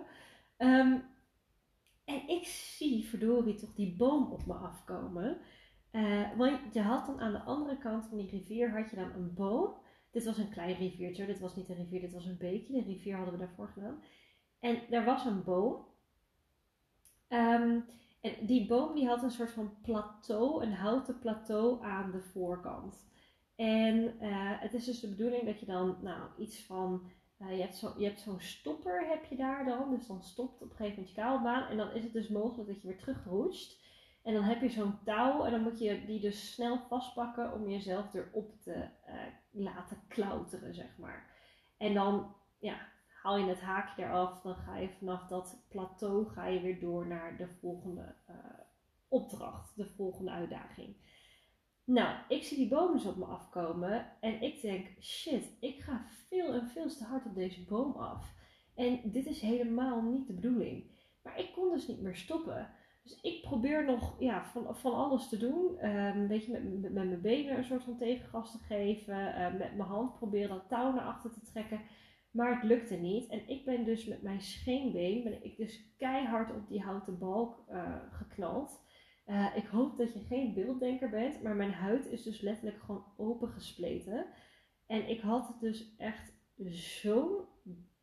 Um, 0.58 1.04
en 2.06 2.28
ik 2.28 2.46
zie 2.46 3.08
verdorie 3.08 3.56
toch 3.56 3.74
die 3.74 3.96
boom 3.96 4.32
op 4.32 4.46
me 4.46 4.54
afkomen. 4.54 5.38
Uh, 5.92 6.38
want 6.38 6.60
je 6.74 6.82
had 6.82 7.06
dan 7.06 7.20
aan 7.20 7.32
de 7.32 7.44
andere 7.44 7.78
kant 7.78 8.06
van 8.06 8.18
die 8.18 8.30
rivier 8.30 8.72
had 8.72 8.90
je 8.90 8.96
dan 8.96 9.12
een 9.14 9.34
boom. 9.34 9.74
Dit 10.16 10.26
was 10.26 10.38
een 10.38 10.50
klein 10.50 10.76
riviertje, 10.76 11.26
dit 11.26 11.40
was 11.40 11.56
niet 11.56 11.70
een 11.70 11.76
rivier, 11.76 12.02
dit 12.02 12.14
was 12.14 12.26
een 12.26 12.38
beekje. 12.38 12.74
De 12.74 12.92
rivier 12.92 13.16
hadden 13.16 13.34
we 13.34 13.40
daarvoor 13.40 13.68
gedaan. 13.68 14.04
En 14.60 14.92
er 14.92 15.06
was 15.06 15.26
een 15.26 15.44
boom. 15.44 15.86
Um, 17.30 17.86
en 18.22 18.34
die 18.42 18.68
boom 18.68 18.96
die 18.96 19.08
had 19.08 19.24
een 19.24 19.32
soort 19.32 19.52
van 19.52 19.74
plateau, 19.82 20.64
een 20.64 20.74
houten 20.74 21.20
plateau 21.20 21.84
aan 21.84 22.12
de 22.12 22.22
voorkant. 22.22 23.06
En 23.56 24.16
uh, 24.22 24.62
het 24.62 24.74
is 24.74 24.86
dus 24.86 25.00
de 25.00 25.10
bedoeling 25.10 25.44
dat 25.46 25.60
je 25.60 25.66
dan 25.66 25.98
nou, 26.02 26.30
iets 26.38 26.66
van 26.66 27.12
uh, 27.42 27.58
je 27.58 28.04
hebt, 28.04 28.20
zo'n 28.20 28.40
stopper 28.40 29.08
heb 29.08 29.26
je 29.26 29.36
daar 29.36 29.66
dan. 29.66 29.90
Dus 29.90 30.08
dan 30.08 30.24
stopt 30.24 30.62
op 30.62 30.70
een 30.70 30.76
gegeven 30.76 30.96
moment 30.96 31.16
je 31.16 31.22
kabelbaan. 31.22 31.70
En 31.70 31.78
dan 31.78 31.92
is 31.92 32.04
het 32.04 32.14
dus 32.14 32.28
mogelijk 32.28 32.70
dat 32.70 32.82
je 32.82 32.88
weer 32.88 32.98
terugroest. 32.98 33.84
En 34.26 34.34
dan 34.34 34.44
heb 34.44 34.62
je 34.62 34.70
zo'n 34.70 35.04
touw 35.04 35.44
en 35.44 35.52
dan 35.52 35.62
moet 35.62 35.80
je 35.80 36.06
die 36.06 36.20
dus 36.20 36.54
snel 36.54 36.80
vastpakken 36.80 37.54
om 37.54 37.70
jezelf 37.70 38.14
erop 38.14 38.62
te 38.62 38.90
uh, 39.08 39.22
laten 39.52 39.98
klauteren, 40.08 40.74
zeg 40.74 40.98
maar. 40.98 41.30
En 41.78 41.94
dan 41.94 42.36
ja, 42.60 42.78
haal 43.22 43.38
je 43.38 43.46
het 43.46 43.62
haakje 43.62 44.04
eraf, 44.04 44.42
dan 44.42 44.56
ga 44.56 44.78
je 44.78 44.90
vanaf 44.90 45.28
dat 45.28 45.66
plateau 45.70 46.30
ga 46.30 46.46
je 46.46 46.62
weer 46.62 46.80
door 46.80 47.08
naar 47.08 47.38
de 47.38 47.48
volgende 47.48 48.16
uh, 48.30 48.36
opdracht, 49.08 49.76
de 49.76 49.90
volgende 49.96 50.32
uitdaging. 50.32 50.96
Nou, 51.84 52.18
ik 52.28 52.44
zie 52.44 52.58
die 52.58 52.70
bomen 52.70 52.94
dus 52.94 53.06
op 53.06 53.16
me 53.16 53.26
afkomen 53.26 54.12
en 54.20 54.42
ik 54.42 54.62
denk, 54.62 54.88
shit, 55.02 55.58
ik 55.60 55.82
ga 55.82 56.06
veel 56.30 56.54
en 56.54 56.68
veel 56.68 56.88
te 56.88 57.04
hard 57.04 57.26
op 57.26 57.36
deze 57.36 57.66
boom 57.66 57.96
af. 57.96 58.34
En 58.76 59.02
dit 59.04 59.26
is 59.26 59.42
helemaal 59.42 60.02
niet 60.02 60.28
de 60.28 60.34
bedoeling. 60.34 60.92
Maar 61.22 61.40
ik 61.40 61.52
kon 61.54 61.72
dus 61.72 61.88
niet 61.88 62.02
meer 62.02 62.16
stoppen. 62.16 62.70
Dus 63.06 63.20
ik 63.22 63.42
probeer 63.42 63.86
nog 63.86 64.16
ja, 64.20 64.46
van, 64.46 64.76
van 64.76 64.94
alles 64.94 65.30
te 65.30 65.38
doen. 65.38 65.86
Um, 65.86 66.28
weet 66.28 66.46
je, 66.46 66.52
met, 66.52 66.82
met, 66.82 66.94
mijn 66.94 67.22
benen 67.22 67.58
een 67.58 67.64
soort 67.64 67.84
van 67.84 67.98
tegengas 67.98 68.52
te 68.52 68.58
geven. 68.58 69.16
Uh, 69.16 69.52
met 69.52 69.76
mijn 69.76 69.90
hand 69.90 70.14
proberen 70.14 70.50
dat 70.50 70.70
touw 70.70 70.94
naar 70.94 71.06
achter 71.06 71.32
te 71.32 71.42
trekken. 71.42 71.82
Maar 72.32 72.56
het 72.56 72.64
lukte 72.64 72.96
niet. 72.96 73.28
En 73.28 73.50
ik 73.50 73.66
ben 73.66 73.86
dus 73.86 74.06
met 74.06 74.22
mijn 74.22 74.42
scheenbeen, 74.42 75.24
ben 75.24 75.44
ik 75.44 75.58
dus 75.58 75.96
keihard 75.98 76.56
op 76.56 76.68
die 76.68 76.82
houten 76.82 77.18
balk 77.18 77.64
uh, 77.70 77.96
geknald. 78.12 78.84
Uh, 79.28 79.56
ik 79.56 79.66
hoop 79.66 79.98
dat 79.98 80.14
je 80.14 80.20
geen 80.20 80.54
beelddenker 80.54 81.10
bent, 81.10 81.44
maar 81.44 81.56
mijn 81.56 81.72
huid 81.72 82.06
is 82.06 82.24
dus 82.24 82.42
letterlijk 82.42 82.80
gewoon 82.80 83.06
opengespleten. 83.18 84.26
En 84.88 85.10
ik 85.10 85.22
had 85.22 85.48
het 85.48 85.60
dus 85.60 85.96
echt 85.98 86.34
zo'n 86.70 87.40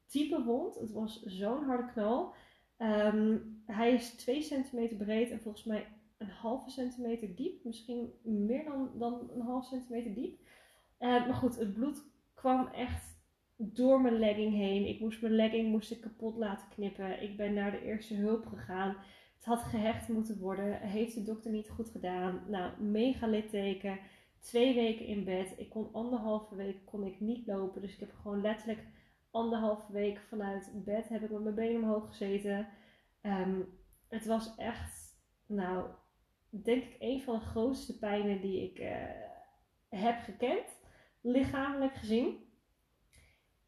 diepe 0.06 0.42
wond. 0.44 0.74
Het 0.74 0.92
was 0.92 1.22
zo'n 1.22 1.64
harde 1.64 1.92
knal. 1.92 2.34
Um, 2.82 3.62
hij 3.66 3.92
is 3.92 4.10
2 4.10 4.42
centimeter 4.42 4.96
breed 4.96 5.30
en 5.30 5.40
volgens 5.40 5.64
mij 5.64 5.86
een 6.18 6.30
halve 6.30 6.70
centimeter 6.70 7.34
diep. 7.34 7.64
Misschien 7.64 8.12
meer 8.22 8.64
dan, 8.64 8.90
dan 8.98 9.30
een 9.34 9.40
half 9.40 9.64
centimeter 9.66 10.14
diep. 10.14 10.38
Uh, 11.00 11.08
maar 11.26 11.34
goed, 11.34 11.58
het 11.58 11.74
bloed 11.74 12.04
kwam 12.34 12.66
echt 12.66 13.20
door 13.56 14.00
mijn 14.00 14.18
legging 14.18 14.54
heen. 14.54 14.86
Ik 14.86 15.00
moest 15.00 15.20
mijn 15.22 15.34
legging 15.34 15.68
moest 15.68 15.90
ik 15.90 16.00
kapot 16.00 16.36
laten 16.36 16.68
knippen. 16.68 17.22
Ik 17.22 17.36
ben 17.36 17.54
naar 17.54 17.70
de 17.70 17.82
eerste 17.82 18.14
hulp 18.14 18.46
gegaan. 18.46 18.96
Het 19.36 19.44
had 19.44 19.62
gehecht 19.62 20.08
moeten 20.08 20.38
worden. 20.38 20.80
Heeft 20.80 21.14
de 21.14 21.22
dokter 21.22 21.50
niet 21.50 21.68
goed 21.68 21.88
gedaan. 21.88 22.42
Nou, 22.48 22.82
mega 22.82 23.26
litteken. 23.26 23.98
twee 24.40 24.74
weken 24.74 25.06
in 25.06 25.24
bed. 25.24 25.54
Ik 25.56 25.70
kon 25.70 25.88
anderhalve 25.92 26.54
week 26.54 26.76
kon 26.84 27.04
ik 27.04 27.20
niet 27.20 27.46
lopen. 27.46 27.80
Dus 27.80 27.92
ik 27.92 28.00
heb 28.00 28.12
gewoon 28.22 28.40
letterlijk 28.40 28.86
anderhalve 29.32 29.92
week 29.92 30.20
vanuit 30.28 30.72
bed 30.84 31.08
heb 31.08 31.22
ik 31.22 31.30
met 31.30 31.42
mijn 31.42 31.54
benen 31.54 31.82
omhoog 31.82 32.06
gezeten. 32.06 32.68
Ehm, 33.20 33.60
het 34.08 34.26
was 34.26 34.54
echt, 34.56 35.18
nou, 35.46 35.90
denk 36.50 36.82
ik 36.82 36.96
een 36.98 37.22
van 37.22 37.34
de 37.34 37.44
grootste 37.44 37.98
pijnen 37.98 38.40
die 38.40 38.70
ik 38.70 38.78
uh, 38.78 38.90
heb 39.88 40.20
gekend, 40.20 40.80
lichamelijk 41.20 41.94
gezien. 41.94 42.50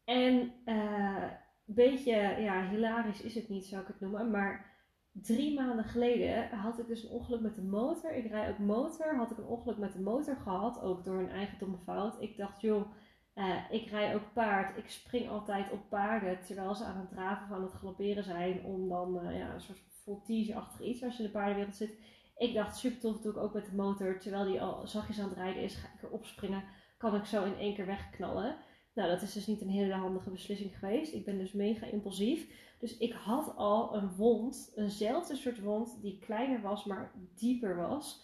En 0.03 0.53
een 0.65 1.31
beetje, 1.65 2.15
ja, 2.39 2.69
hilarisch 2.69 3.21
is 3.21 3.35
het 3.35 3.49
niet, 3.49 3.65
zou 3.65 3.81
ik 3.81 3.87
het 3.87 3.99
noemen, 3.99 4.31
maar 4.31 4.73
drie 5.11 5.53
maanden 5.53 5.85
geleden 5.85 6.49
had 6.49 6.79
ik 6.79 6.87
dus 6.87 7.03
een 7.03 7.09
ongeluk 7.09 7.41
met 7.41 7.55
de 7.55 7.63
motor. 7.63 8.15
Ik 8.15 8.27
rij 8.27 8.49
ook 8.49 8.57
motor, 8.57 9.15
had 9.15 9.31
ik 9.31 9.37
een 9.37 9.45
ongeluk 9.45 9.77
met 9.77 9.93
de 9.93 10.01
motor 10.01 10.35
gehad, 10.35 10.81
ook 10.81 11.03
door 11.03 11.19
een 11.19 11.29
eigen 11.29 11.57
domme 11.59 11.77
fout. 11.77 12.21
Ik 12.21 12.37
dacht, 12.37 12.61
joh, 12.61 12.91
uh, 13.35 13.55
ik 13.69 13.89
rij 13.89 14.15
ook 14.15 14.33
paard. 14.33 14.77
Ik 14.77 14.89
spring 14.89 15.29
altijd 15.29 15.71
op 15.71 15.89
paarden 15.89 16.39
terwijl 16.41 16.75
ze 16.75 16.83
aan 16.83 16.97
het 16.97 17.09
draven 17.09 17.45
of 17.45 17.55
aan 17.55 17.63
het 17.63 17.73
galopperen 17.73 18.23
zijn. 18.23 18.63
Om 18.63 18.89
dan 18.89 19.25
uh, 19.25 19.37
ja, 19.37 19.53
een 19.53 19.61
soort 19.61 19.81
voltige-achtig 20.03 20.81
iets 20.81 21.03
als 21.03 21.17
je 21.17 21.23
in 21.23 21.25
de 21.25 21.33
paardenwereld 21.33 21.75
zit. 21.75 21.97
Ik 22.37 22.53
dacht, 22.53 22.77
super 22.77 22.99
tof, 22.99 23.21
doe 23.21 23.31
ik 23.31 23.37
ook 23.37 23.53
met 23.53 23.65
de 23.65 23.75
motor. 23.75 24.19
Terwijl 24.19 24.45
die 24.45 24.61
al 24.61 24.87
zachtjes 24.87 25.19
aan 25.19 25.29
het 25.29 25.37
rijden 25.37 25.63
is, 25.63 25.75
ga 25.75 25.87
ik 25.87 26.03
erop 26.03 26.25
springen. 26.25 26.63
Kan 26.97 27.15
ik 27.15 27.25
zo 27.25 27.43
in 27.43 27.57
één 27.57 27.75
keer 27.75 27.85
wegknallen. 27.85 28.57
Nou, 28.93 29.09
dat 29.09 29.21
is 29.21 29.33
dus 29.33 29.47
niet 29.47 29.61
een 29.61 29.69
hele 29.69 29.93
handige 29.93 30.29
beslissing 30.29 30.77
geweest. 30.79 31.13
Ik 31.13 31.25
ben 31.25 31.37
dus 31.37 31.53
mega 31.53 31.85
impulsief. 31.85 32.47
Dus 32.79 32.97
ik 32.97 33.13
had 33.13 33.53
al 33.55 33.95
een 33.95 34.15
wond, 34.15 34.71
eenzelfde 34.75 35.35
soort 35.35 35.61
wond, 35.61 36.01
die 36.01 36.19
kleiner 36.19 36.61
was, 36.61 36.85
maar 36.85 37.11
dieper 37.35 37.75
was. 37.75 38.23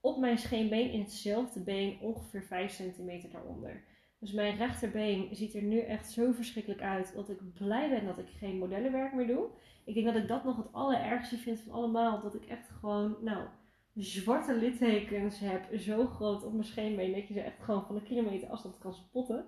Op 0.00 0.18
mijn 0.18 0.38
scheenbeen 0.38 0.90
in 0.90 1.00
hetzelfde 1.00 1.60
been, 1.60 1.98
ongeveer 2.00 2.42
5 2.42 2.72
centimeter 2.72 3.30
daaronder. 3.30 3.84
Dus 4.18 4.32
mijn 4.32 4.56
rechterbeen 4.56 5.36
ziet 5.36 5.54
er 5.54 5.62
nu 5.62 5.80
echt 5.80 6.10
zo 6.10 6.32
verschrikkelijk 6.32 6.82
uit 6.82 7.14
dat 7.14 7.30
ik 7.30 7.52
blij 7.54 7.88
ben 7.88 8.06
dat 8.06 8.18
ik 8.18 8.28
geen 8.28 8.58
modellenwerk 8.58 9.14
meer 9.14 9.26
doe. 9.26 9.48
Ik 9.84 9.94
denk 9.94 10.06
dat 10.06 10.16
ik 10.16 10.28
dat 10.28 10.44
nog 10.44 10.56
het 10.56 10.72
allerergste 10.72 11.36
vind 11.36 11.60
van 11.60 11.72
allemaal. 11.72 12.20
Dat 12.20 12.34
ik 12.34 12.44
echt 12.44 12.68
gewoon, 12.68 13.16
nou, 13.20 13.48
zwarte 13.94 14.54
littekens 14.54 15.38
heb. 15.38 15.78
Zo 15.78 16.06
groot 16.06 16.44
op 16.44 16.52
mijn 16.52 16.64
scheenbeen 16.64 17.12
dat 17.12 17.28
je 17.28 17.34
ze 17.34 17.40
echt 17.40 17.62
gewoon 17.62 17.86
van 17.86 17.96
een 17.96 18.04
kilometer 18.04 18.48
afstand 18.48 18.78
kan 18.78 18.94
spotten. 18.94 19.46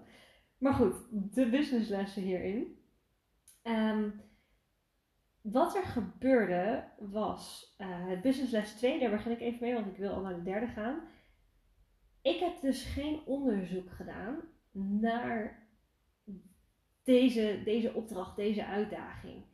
Maar 0.58 0.74
goed, 0.74 0.94
de 1.10 1.48
businesslessen 1.48 2.22
hierin. 2.22 2.78
Um, 3.62 4.22
wat 5.42 5.76
er 5.76 5.84
gebeurde 5.84 6.84
was, 6.98 7.74
uh, 7.78 8.08
het 8.08 8.22
businessles 8.22 8.72
2, 8.72 9.00
daar 9.00 9.10
begin 9.10 9.32
ik 9.32 9.40
even 9.40 9.58
mee, 9.60 9.74
want 9.74 9.86
ik 9.86 9.96
wil 9.96 10.12
al 10.12 10.20
naar 10.20 10.34
de 10.34 10.42
derde 10.42 10.66
gaan. 10.66 11.00
Ik 12.22 12.38
heb 12.38 12.60
dus 12.60 12.84
geen 12.84 13.20
onderzoek 13.26 13.90
gedaan 13.90 14.40
naar 14.72 15.68
deze, 17.02 17.60
deze 17.64 17.94
opdracht, 17.94 18.36
deze 18.36 18.64
uitdaging. 18.64 19.44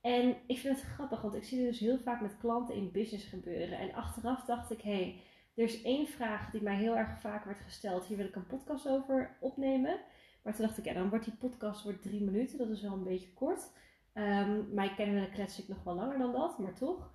En 0.00 0.36
ik 0.46 0.58
vind 0.58 0.80
het 0.80 0.86
grappig, 0.86 1.22
want 1.22 1.34
ik 1.34 1.44
zie 1.44 1.58
het 1.58 1.68
dus 1.68 1.80
heel 1.80 1.98
vaak 1.98 2.20
met 2.20 2.38
klanten 2.38 2.74
in 2.74 2.92
business 2.92 3.26
gebeuren. 3.26 3.78
En 3.78 3.94
achteraf 3.94 4.44
dacht 4.44 4.70
ik, 4.70 4.80
hé, 4.80 4.94
hey, 4.94 5.20
er 5.54 5.64
is 5.64 5.82
één 5.82 6.06
vraag 6.06 6.50
die 6.50 6.62
mij 6.62 6.76
heel 6.76 6.96
erg 6.96 7.20
vaak 7.20 7.44
werd 7.44 7.60
gesteld. 7.60 8.04
Hier 8.04 8.16
wil 8.16 8.26
ik 8.26 8.36
een 8.36 8.46
podcast 8.46 8.88
over 8.88 9.36
opnemen. 9.40 10.00
Maar 10.42 10.54
toen 10.54 10.66
dacht 10.66 10.78
ik, 10.78 10.84
ja, 10.84 10.92
dan 10.92 11.08
wordt 11.08 11.24
die 11.24 11.34
podcast 11.34 11.82
wordt 11.82 12.02
drie 12.02 12.22
minuten. 12.22 12.58
Dat 12.58 12.68
is 12.68 12.82
wel 12.82 12.92
een 12.92 13.04
beetje 13.04 13.32
kort. 13.32 13.70
Um, 14.14 14.74
maar 14.74 14.84
ik 14.84 14.96
ken 14.96 15.30
klets 15.30 15.62
ik 15.62 15.68
nog 15.68 15.82
wel 15.84 15.94
langer 15.94 16.18
dan 16.18 16.32
dat, 16.32 16.58
maar 16.58 16.74
toch. 16.74 17.12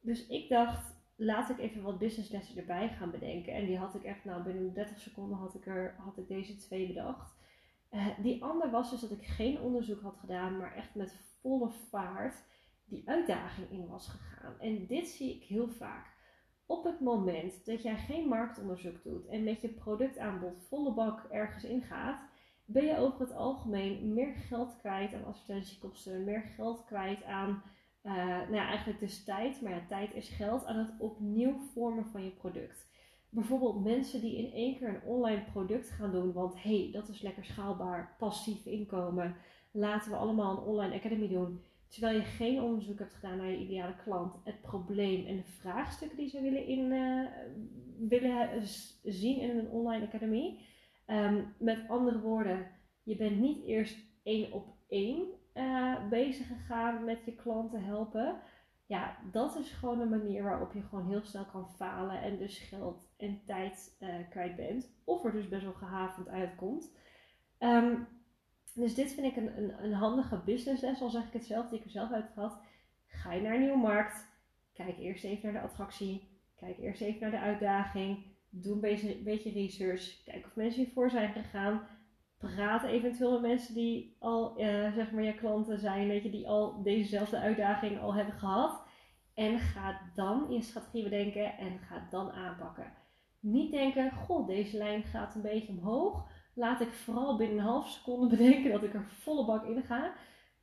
Dus 0.00 0.26
ik 0.26 0.48
dacht, 0.48 0.94
laat 1.24 1.50
ik 1.50 1.58
even 1.58 1.82
wat 1.82 1.98
businesslessen 1.98 2.56
erbij 2.56 2.88
gaan 2.88 3.10
bedenken. 3.10 3.52
En 3.52 3.66
die 3.66 3.78
had 3.78 3.94
ik 3.94 4.04
echt, 4.04 4.24
nou 4.24 4.42
binnen 4.42 4.74
30 4.74 4.98
seconden 4.98 5.38
had 5.38 5.54
ik, 5.54 5.66
er, 5.66 5.94
had 5.98 6.18
ik 6.18 6.28
deze 6.28 6.56
twee 6.56 6.86
bedacht. 6.86 7.34
Uh, 7.90 8.06
die 8.18 8.44
ander 8.44 8.70
was 8.70 8.90
dus 8.90 9.00
dat 9.00 9.10
ik 9.10 9.24
geen 9.24 9.60
onderzoek 9.60 10.02
had 10.02 10.16
gedaan, 10.16 10.56
maar 10.56 10.74
echt 10.74 10.94
met 10.94 11.16
volle 11.40 11.70
vaart 11.70 12.42
die 12.84 13.02
uitdaging 13.08 13.70
in 13.70 13.88
was 13.88 14.08
gegaan. 14.08 14.60
En 14.60 14.86
dit 14.86 15.08
zie 15.08 15.34
ik 15.34 15.42
heel 15.42 15.68
vaak. 15.68 16.06
Op 16.66 16.84
het 16.84 17.00
moment 17.00 17.66
dat 17.66 17.82
jij 17.82 17.96
geen 17.96 18.28
marktonderzoek 18.28 19.02
doet 19.02 19.26
en 19.26 19.44
met 19.44 19.60
je 19.60 19.68
productaanbod 19.68 20.62
volle 20.68 20.92
bak 20.92 21.24
ergens 21.30 21.64
ingaat, 21.64 22.20
ben 22.64 22.84
je 22.84 22.98
over 22.98 23.20
het 23.20 23.34
algemeen 23.34 24.14
meer 24.14 24.34
geld 24.34 24.76
kwijt 24.78 25.14
aan 25.14 25.24
advertentiekosten, 25.24 26.24
meer 26.24 26.42
geld 26.42 26.84
kwijt 26.84 27.24
aan, 27.24 27.62
uh, 28.02 28.14
nou 28.14 28.54
ja, 28.54 28.66
eigenlijk 28.66 29.00
dus 29.00 29.24
tijd, 29.24 29.60
maar 29.60 29.72
ja, 29.72 29.82
tijd 29.88 30.14
is 30.14 30.28
geld, 30.28 30.64
aan 30.64 30.76
het 30.76 30.92
opnieuw 30.98 31.58
vormen 31.74 32.06
van 32.06 32.24
je 32.24 32.30
product. 32.30 32.90
Bijvoorbeeld 33.28 33.84
mensen 33.84 34.20
die 34.20 34.36
in 34.36 34.52
één 34.52 34.76
keer 34.76 34.88
een 34.88 35.02
online 35.04 35.44
product 35.52 35.90
gaan 35.90 36.12
doen, 36.12 36.32
want 36.32 36.62
hé, 36.62 36.82
hey, 36.82 36.92
dat 36.92 37.08
is 37.08 37.22
lekker 37.22 37.44
schaalbaar, 37.44 38.14
passief 38.18 38.66
inkomen, 38.66 39.36
laten 39.70 40.10
we 40.10 40.16
allemaal 40.16 40.56
een 40.56 40.64
online 40.64 40.94
academy 40.94 41.28
doen. 41.28 41.60
Terwijl 41.88 42.16
je 42.16 42.24
geen 42.24 42.62
onderzoek 42.62 42.98
hebt 42.98 43.14
gedaan 43.14 43.36
naar 43.36 43.50
je 43.50 43.58
ideale 43.58 43.96
klant, 43.96 44.34
het 44.44 44.60
probleem 44.60 45.26
en 45.26 45.36
de 45.36 45.44
vraagstukken 45.60 46.18
die 46.18 46.28
ze 46.28 46.40
willen, 46.40 46.66
in, 46.66 46.92
uh, 46.92 47.26
willen 48.08 48.66
zien 49.02 49.40
in 49.40 49.58
een 49.58 49.70
online 49.70 50.06
academy. 50.06 50.58
Um, 51.06 51.54
met 51.58 51.88
andere 51.88 52.20
woorden, 52.20 52.66
je 53.02 53.16
bent 53.16 53.40
niet 53.40 53.64
eerst 53.64 53.96
één 54.22 54.52
op 54.52 54.66
één 54.88 55.26
uh, 55.54 56.08
bezig 56.08 56.46
gegaan 56.46 57.04
met 57.04 57.24
je 57.24 57.34
klanten 57.34 57.84
helpen. 57.84 58.40
Ja, 58.86 59.16
dat 59.32 59.56
is 59.56 59.70
gewoon 59.70 60.00
een 60.00 60.08
manier 60.08 60.42
waarop 60.42 60.72
je 60.72 60.82
gewoon 60.82 61.08
heel 61.08 61.22
snel 61.22 61.44
kan 61.44 61.70
falen 61.70 62.22
en 62.22 62.38
dus 62.38 62.58
geld 62.58 63.08
en 63.16 63.42
tijd 63.46 63.96
uh, 64.00 64.14
kwijt 64.30 64.56
bent. 64.56 64.90
Of 65.04 65.24
er 65.24 65.32
dus 65.32 65.48
best 65.48 65.62
wel 65.62 65.72
gehavend 65.72 66.28
uitkomt. 66.28 66.92
Um, 67.58 68.06
dus 68.74 68.94
dit 68.94 69.12
vind 69.12 69.26
ik 69.26 69.36
een, 69.36 69.58
een, 69.58 69.84
een 69.84 69.92
handige 69.92 70.42
businessles, 70.44 71.00
al 71.00 71.10
zeg 71.10 71.26
ik 71.26 71.32
het 71.32 71.44
zelf, 71.44 71.68
die 71.68 71.78
ik 71.78 71.84
er 71.84 71.90
zelf 71.90 72.10
uit. 72.10 72.26
Ga 73.06 73.32
je 73.32 73.40
naar 73.40 73.54
een 73.54 73.60
nieuwe 73.60 73.76
markt, 73.76 74.26
kijk 74.72 74.98
eerst 74.98 75.24
even 75.24 75.52
naar 75.52 75.62
de 75.62 75.68
attractie, 75.68 76.28
kijk 76.56 76.78
eerst 76.78 77.00
even 77.00 77.20
naar 77.20 77.30
de 77.30 77.46
uitdaging. 77.46 78.30
Doe 78.48 78.74
een 78.74 78.80
beetje, 78.80 79.22
beetje 79.22 79.50
research. 79.50 80.22
Kijk 80.24 80.46
of 80.46 80.56
mensen 80.56 80.82
hiervoor 80.82 81.10
zijn 81.10 81.32
gegaan. 81.32 81.86
Praat 82.42 82.82
eventueel 82.82 83.30
met 83.30 83.40
mensen 83.40 83.74
die 83.74 84.16
al, 84.18 84.60
uh, 84.60 84.92
zeg 84.92 85.10
maar, 85.10 85.22
je 85.22 85.34
klanten 85.34 85.78
zijn. 85.78 86.08
Weet 86.08 86.22
je, 86.22 86.30
die 86.30 86.48
al 86.48 86.82
dezezelfde 86.82 87.38
uitdaging 87.38 88.00
al 88.00 88.14
hebben 88.14 88.34
gehad. 88.34 88.82
En 89.34 89.58
ga 89.58 90.00
dan 90.14 90.46
je 90.50 90.62
strategie 90.62 91.02
bedenken 91.02 91.58
en 91.58 91.78
ga 91.78 92.06
dan 92.10 92.30
aanpakken. 92.30 92.92
Niet 93.40 93.72
denken, 93.72 94.12
goh, 94.12 94.46
deze 94.46 94.76
lijn 94.76 95.02
gaat 95.02 95.34
een 95.34 95.42
beetje 95.42 95.68
omhoog. 95.68 96.30
Laat 96.54 96.80
ik 96.80 96.92
vooral 96.92 97.36
binnen 97.36 97.58
een 97.58 97.64
half 97.64 97.88
seconde 97.88 98.26
bedenken 98.36 98.72
dat 98.72 98.82
ik 98.82 98.94
er 98.94 99.04
volle 99.04 99.44
bak 99.44 99.64
in 99.64 99.82
ga. 99.82 100.14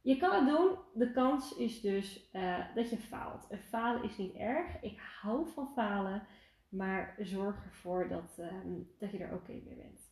Je 0.01 0.17
kan 0.17 0.36
het 0.36 0.57
doen. 0.57 0.77
De 0.93 1.12
kans 1.12 1.55
is 1.55 1.81
dus 1.81 2.29
uh, 2.33 2.75
dat 2.75 2.89
je 2.89 2.98
faalt. 2.98 3.48
En 3.50 3.59
falen 3.59 4.03
is 4.03 4.17
niet 4.17 4.33
erg. 4.33 4.81
Ik 4.81 5.00
hou 5.21 5.48
van 5.53 5.71
falen. 5.75 6.24
Maar 6.69 7.15
zorg 7.19 7.65
ervoor 7.65 8.07
dat, 8.07 8.38
um, 8.39 8.89
dat 9.00 9.12
je 9.12 9.17
er 9.17 9.33
oké 9.33 9.36
okay 9.36 9.63
mee 9.65 9.75
bent. 9.75 10.08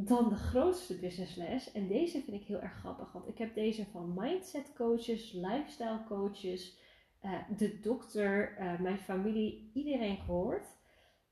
Dan 0.00 0.28
de 0.28 0.34
grootste 0.34 0.98
businessles. 0.98 1.72
En 1.72 1.88
deze 1.88 2.22
vind 2.22 2.40
ik 2.40 2.46
heel 2.46 2.60
erg 2.60 2.72
grappig. 2.72 3.12
Want 3.12 3.28
ik 3.28 3.38
heb 3.38 3.54
deze 3.54 3.86
van 3.86 4.14
mindset 4.16 4.72
coaches, 4.74 5.32
lifestyle 5.32 6.04
coaches, 6.06 6.78
uh, 7.24 7.38
de 7.56 7.80
dokter, 7.80 8.56
uh, 8.60 8.80
mijn 8.80 8.98
familie, 8.98 9.70
iedereen 9.74 10.16
gehoord. 10.16 10.66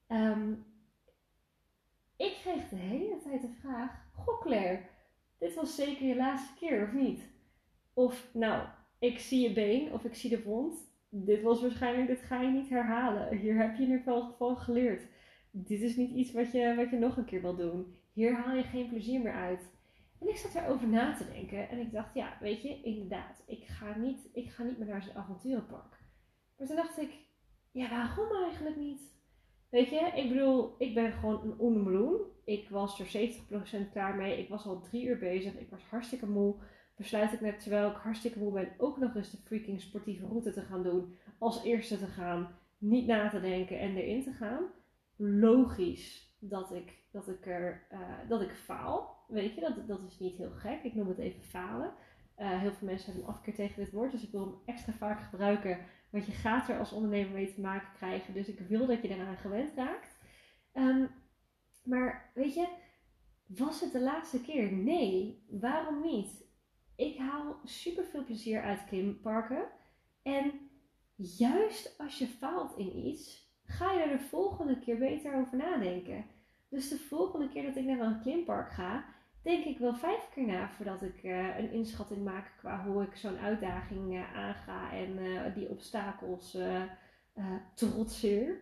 Um, 0.08 0.66
ik 2.16 2.36
kreeg 2.40 2.68
de 2.68 2.76
hele 2.76 3.18
tijd 3.18 3.40
de 3.40 3.54
vraag: 3.60 3.90
Goh, 4.14 4.40
Claire, 4.40 4.82
dit 5.38 5.54
was 5.54 5.74
zeker 5.74 6.06
je 6.06 6.16
laatste 6.16 6.54
keer 6.58 6.82
of 6.82 6.92
niet? 6.92 7.22
Of 7.94 8.28
nou, 8.32 8.68
ik 8.98 9.18
zie 9.18 9.48
je 9.48 9.52
been 9.52 9.92
of 9.92 10.04
ik 10.04 10.14
zie 10.14 10.30
de 10.30 10.42
wond 10.42 10.86
dit 11.24 11.42
was 11.42 11.60
waarschijnlijk, 11.60 12.06
dit 12.08 12.20
ga 12.20 12.40
je 12.40 12.50
niet 12.50 12.68
herhalen. 12.68 13.36
Hier 13.36 13.56
heb 13.56 13.76
je 13.76 13.82
in 13.82 13.88
ieder 13.88 14.02
geval 14.28 14.56
geleerd. 14.56 15.06
Dit 15.50 15.80
is 15.80 15.96
niet 15.96 16.10
iets 16.10 16.32
wat 16.32 16.52
je, 16.52 16.74
wat 16.74 16.90
je 16.90 16.98
nog 16.98 17.16
een 17.16 17.24
keer 17.24 17.42
wil 17.42 17.56
doen. 17.56 17.96
Hier 18.16 18.34
haal 18.34 18.54
je 18.54 18.62
geen 18.62 18.88
plezier 18.88 19.20
meer 19.20 19.32
uit. 19.32 19.70
En 20.20 20.28
ik 20.28 20.36
zat 20.36 20.54
erover 20.54 20.88
na 20.88 21.14
te 21.14 21.26
denken 21.32 21.68
en 21.68 21.78
ik 21.78 21.92
dacht, 21.92 22.14
ja, 22.14 22.36
weet 22.40 22.62
je, 22.62 22.82
inderdaad, 22.82 23.42
ik 23.46 23.64
ga 23.64 23.98
niet, 23.98 24.28
ik 24.32 24.50
ga 24.50 24.62
niet 24.62 24.78
meer 24.78 24.86
naar 24.86 25.02
zo'n 25.02 25.14
avonturenpark. 25.14 26.00
Maar 26.56 26.66
toen 26.66 26.76
dacht 26.76 27.00
ik, 27.00 27.10
ja, 27.70 27.90
waarom 27.90 28.44
eigenlijk 28.44 28.76
niet? 28.76 29.14
Weet 29.68 29.88
je, 29.88 30.12
ik 30.14 30.28
bedoel, 30.28 30.74
ik 30.78 30.94
ben 30.94 31.12
gewoon 31.12 31.42
een 31.42 31.58
onbloem. 31.58 32.20
Ik 32.44 32.68
was 32.68 33.00
er 33.00 33.32
70% 33.86 33.90
klaar 33.92 34.16
mee. 34.16 34.38
Ik 34.38 34.48
was 34.48 34.66
al 34.66 34.80
drie 34.80 35.06
uur 35.06 35.18
bezig. 35.18 35.54
Ik 35.54 35.70
was 35.70 35.82
hartstikke 35.82 36.26
moe 36.26 36.54
besluit 36.96 37.32
ik 37.32 37.40
net, 37.40 37.60
terwijl 37.60 37.90
ik 37.90 37.96
hartstikke 37.96 38.38
moe 38.38 38.52
ben, 38.52 38.72
ook 38.78 38.98
nog 38.98 39.14
eens 39.14 39.30
de 39.30 39.36
freaking 39.44 39.80
sportieve 39.80 40.26
route 40.26 40.52
te 40.52 40.62
gaan 40.62 40.82
doen. 40.82 41.14
Als 41.38 41.64
eerste 41.64 41.98
te 41.98 42.06
gaan, 42.06 42.58
niet 42.78 43.06
na 43.06 43.28
te 43.28 43.40
denken 43.40 43.78
en 43.78 43.96
erin 43.96 44.22
te 44.22 44.32
gaan. 44.32 44.64
Logisch 45.16 46.25
dat 46.48 46.72
ik, 46.72 46.98
dat 47.12 47.28
ik, 47.28 47.46
er, 47.46 47.86
uh, 47.92 48.28
dat 48.28 48.40
ik 48.40 48.50
faal. 48.54 49.24
Weet 49.28 49.54
je, 49.54 49.60
dat, 49.60 49.88
dat 49.88 50.02
is 50.02 50.18
niet 50.18 50.36
heel 50.36 50.50
gek. 50.50 50.82
Ik 50.82 50.94
noem 50.94 51.08
het 51.08 51.18
even 51.18 51.42
falen. 51.42 51.94
Uh, 52.38 52.60
heel 52.60 52.72
veel 52.72 52.86
mensen 52.86 53.06
hebben 53.06 53.28
een 53.28 53.34
afkeer 53.34 53.54
tegen 53.54 53.84
dit 53.84 53.92
woord, 53.92 54.10
dus 54.10 54.22
ik 54.22 54.30
wil 54.30 54.40
hem 54.40 54.54
extra 54.64 54.92
vaak 54.92 55.22
gebruiken. 55.22 55.78
Want 56.10 56.26
je 56.26 56.32
gaat 56.32 56.68
er 56.68 56.78
als 56.78 56.92
ondernemer 56.92 57.32
mee 57.32 57.54
te 57.54 57.60
maken 57.60 57.92
krijgen. 57.92 58.34
Dus 58.34 58.48
ik 58.48 58.58
wil 58.58 58.86
dat 58.86 59.02
je 59.02 59.08
eraan 59.08 59.36
gewend 59.36 59.74
raakt. 59.74 60.18
Um, 60.72 61.10
Maar 61.84 62.30
weet 62.34 62.54
je, 62.54 62.68
was 63.46 63.80
het 63.80 63.92
de 63.92 64.00
laatste 64.00 64.40
keer? 64.40 64.72
Nee. 64.72 65.44
Waarom 65.48 66.00
niet? 66.00 66.44
Ik 66.96 67.18
haal 67.18 67.60
super 67.64 68.04
veel 68.04 68.24
plezier 68.24 68.62
uit 68.62 68.84
klimparken. 68.84 69.68
En 70.22 70.52
juist 71.16 71.98
als 71.98 72.18
je 72.18 72.26
faalt 72.26 72.76
in 72.78 73.06
iets, 73.06 73.50
ga 73.64 73.92
je 73.92 74.00
er 74.00 74.18
de 74.18 74.24
volgende 74.24 74.78
keer 74.78 74.98
beter 74.98 75.34
over 75.34 75.56
nadenken. 75.56 76.24
Dus 76.68 76.88
de 76.88 76.98
volgende 76.98 77.48
keer 77.48 77.62
dat 77.62 77.76
ik 77.76 77.84
naar 77.84 78.00
een 78.00 78.20
klimpark 78.20 78.70
ga, 78.70 79.04
denk 79.42 79.64
ik 79.64 79.78
wel 79.78 79.94
vijf 79.94 80.28
keer 80.34 80.46
na 80.46 80.68
voordat 80.68 81.02
ik 81.02 81.22
uh, 81.22 81.58
een 81.58 81.70
inschatting 81.70 82.24
maak 82.24 82.52
qua 82.58 82.84
hoe 82.84 83.02
ik 83.02 83.16
zo'n 83.16 83.38
uitdaging 83.38 84.14
uh, 84.14 84.36
aanga 84.36 84.92
en 84.92 85.18
uh, 85.18 85.54
die 85.54 85.68
obstakels 85.68 86.58
trotseer. 87.74 88.60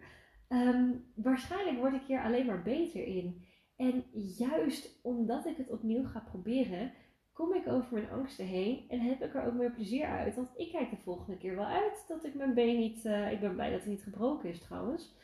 Um, 0.49 1.12
waarschijnlijk 1.14 1.78
word 1.78 1.94
ik 1.94 2.02
hier 2.06 2.23
alleen 2.23 2.46
maar 2.46 2.62
beter 2.62 3.04
in. 3.06 3.46
En 3.76 4.04
juist 4.38 5.00
omdat 5.02 5.46
ik 5.46 5.56
het 5.56 5.70
opnieuw 5.70 6.04
ga 6.04 6.20
proberen, 6.20 6.92
kom 7.32 7.54
ik 7.54 7.68
over 7.68 7.92
mijn 7.92 8.11
angsten 8.11 8.46
heen 8.46 8.84
en 8.88 9.00
heb 9.00 9.23
ik 9.23 9.34
er 9.34 9.46
ook 9.46 9.54
meer 9.54 9.73
plezier 9.73 10.06
uit. 10.06 10.34
Want 10.34 10.49
ik 10.56 10.70
kijk 10.70 10.90
de 10.90 10.96
volgende 11.04 11.38
keer 11.38 11.56
wel 11.56 11.66
uit 11.66 12.04
dat 12.08 12.25
ik 12.25 12.34
mijn 12.34 12.54
been 12.54 12.78
niet. 12.78 13.04
Ik 13.04 13.40
ben 13.40 13.54
blij 13.54 13.70
dat 13.70 13.80
hij 13.80 13.90
niet 13.90 14.02
gebroken 14.02 14.49
is 14.49 14.61
trouwens. 14.61 15.14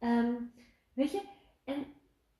Um, 0.00 0.52
weet 0.94 1.12
je, 1.12 1.22
en 1.64 1.84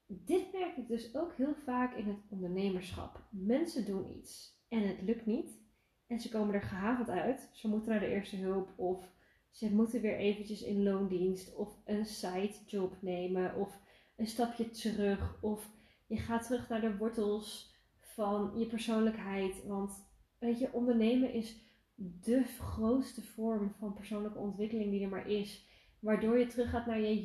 dit 0.06 0.52
merk 0.52 0.76
ik 0.76 0.88
dus 0.88 1.16
ook 1.16 1.34
heel 1.36 1.54
vaak 1.64 1.94
in 1.94 2.08
het 2.08 2.20
ondernemerschap. 2.28 3.20
Mensen 3.30 3.86
doen 3.86 4.16
iets 4.16 4.62
en 4.68 4.88
het 4.88 5.02
lukt 5.02 5.26
niet. 5.26 5.62
En 6.06 6.20
ze 6.20 6.28
komen 6.28 6.54
er 6.54 6.62
gehavend 6.62 7.08
uit. 7.08 7.50
Ze 7.52 7.68
moeten 7.68 7.90
naar 7.90 8.00
de 8.00 8.10
eerste 8.10 8.36
hulp 8.36 8.68
of 8.76 9.12
ze 9.50 9.74
moeten 9.74 10.00
weer 10.00 10.16
eventjes 10.16 10.62
in 10.62 10.82
loondienst 10.82 11.54
of 11.54 11.78
een 11.84 12.06
side 12.06 12.54
job 12.66 12.96
nemen 13.00 13.56
of 13.56 13.80
een 14.16 14.26
stapje 14.26 14.70
terug 14.70 15.38
of 15.42 15.70
je 16.06 16.16
gaat 16.16 16.46
terug 16.46 16.68
naar 16.68 16.80
de 16.80 16.96
wortels 16.96 17.74
van 18.00 18.52
je 18.58 18.66
persoonlijkheid. 18.66 19.64
Want 19.66 20.08
weet 20.38 20.58
je, 20.58 20.72
ondernemen 20.72 21.32
is 21.32 21.56
de 21.96 22.44
grootste 22.44 23.22
vorm 23.22 23.74
van 23.78 23.94
persoonlijke 23.94 24.38
ontwikkeling 24.38 24.90
die 24.90 25.02
er 25.02 25.08
maar 25.08 25.28
is. 25.28 25.66
Waardoor 26.00 26.38
je 26.38 26.46
terug 26.46 26.70
gaat 26.70 26.86
naar 26.86 27.00
je 27.00 27.22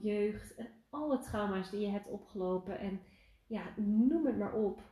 jeugd 0.00 0.54
alle 0.92 1.18
trauma's 1.18 1.70
die 1.70 1.80
je 1.80 1.88
hebt 1.88 2.08
opgelopen. 2.08 2.78
En 2.78 3.00
ja, 3.46 3.62
noem 3.76 4.26
het 4.26 4.38
maar 4.38 4.54
op. 4.54 4.82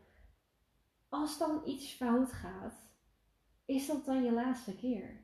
Als 1.09 1.39
dan 1.39 1.63
iets 1.67 1.93
fout 1.93 2.33
gaat, 2.33 2.91
is 3.65 3.87
dat 3.87 4.05
dan 4.05 4.25
je 4.25 4.33
laatste 4.33 4.77
keer? 4.77 5.21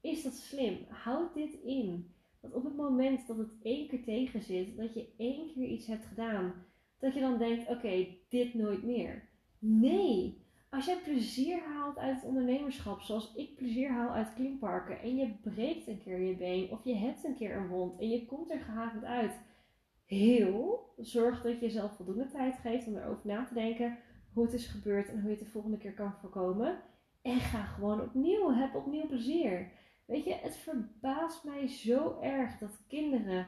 Is 0.00 0.22
dat 0.22 0.34
slim? 0.34 0.86
Houd 0.88 1.34
dit 1.34 1.52
in. 1.52 2.14
Dat 2.40 2.52
op 2.52 2.64
het 2.64 2.76
moment 2.76 3.26
dat 3.26 3.36
het 3.36 3.52
één 3.62 3.88
keer 3.88 4.04
tegen 4.04 4.42
zit, 4.42 4.76
dat 4.76 4.94
je 4.94 5.14
één 5.16 5.52
keer 5.52 5.66
iets 5.66 5.86
hebt 5.86 6.04
gedaan, 6.04 6.54
dat 6.98 7.14
je 7.14 7.20
dan 7.20 7.38
denkt: 7.38 7.68
oké, 7.68 8.06
dit 8.28 8.54
nooit 8.54 8.82
meer. 8.82 9.28
Nee, 9.58 10.42
als 10.70 10.84
jij 10.84 10.98
plezier 11.02 11.62
haalt 11.62 11.98
uit 11.98 12.14
het 12.14 12.24
ondernemerschap, 12.24 13.00
zoals 13.00 13.34
ik 13.34 13.56
plezier 13.56 13.90
haal 13.90 14.10
uit 14.10 14.34
klimparken, 14.34 15.00
en 15.00 15.16
je 15.16 15.34
breekt 15.42 15.86
een 15.86 16.02
keer 16.02 16.20
je 16.20 16.36
been 16.36 16.70
of 16.70 16.84
je 16.84 16.94
hebt 16.94 17.24
een 17.24 17.36
keer 17.36 17.56
een 17.56 17.68
wond 17.68 18.00
en 18.00 18.08
je 18.08 18.26
komt 18.26 18.50
er 18.50 18.60
gehavend 18.60 19.04
uit, 19.04 19.40
heel, 20.12 20.92
zorg 20.96 21.42
dat 21.42 21.52
je 21.52 21.60
jezelf 21.60 21.96
voldoende 21.96 22.26
tijd 22.26 22.56
geeft 22.56 22.86
om 22.86 22.96
erover 22.96 23.26
na 23.26 23.44
te 23.44 23.54
denken 23.54 23.98
hoe 24.32 24.44
het 24.44 24.54
is 24.54 24.66
gebeurd 24.66 25.08
en 25.08 25.20
hoe 25.20 25.30
je 25.30 25.36
het 25.36 25.44
de 25.44 25.50
volgende 25.50 25.76
keer 25.76 25.94
kan 25.94 26.14
voorkomen. 26.20 26.78
En 27.22 27.40
ga 27.40 27.62
gewoon 27.62 28.00
opnieuw, 28.00 28.52
heb 28.52 28.74
opnieuw 28.74 29.06
plezier. 29.06 29.70
Weet 30.06 30.24
je, 30.24 30.34
het 30.34 30.56
verbaast 30.56 31.44
mij 31.44 31.68
zo 31.68 32.20
erg 32.20 32.58
dat 32.58 32.84
kinderen 32.88 33.46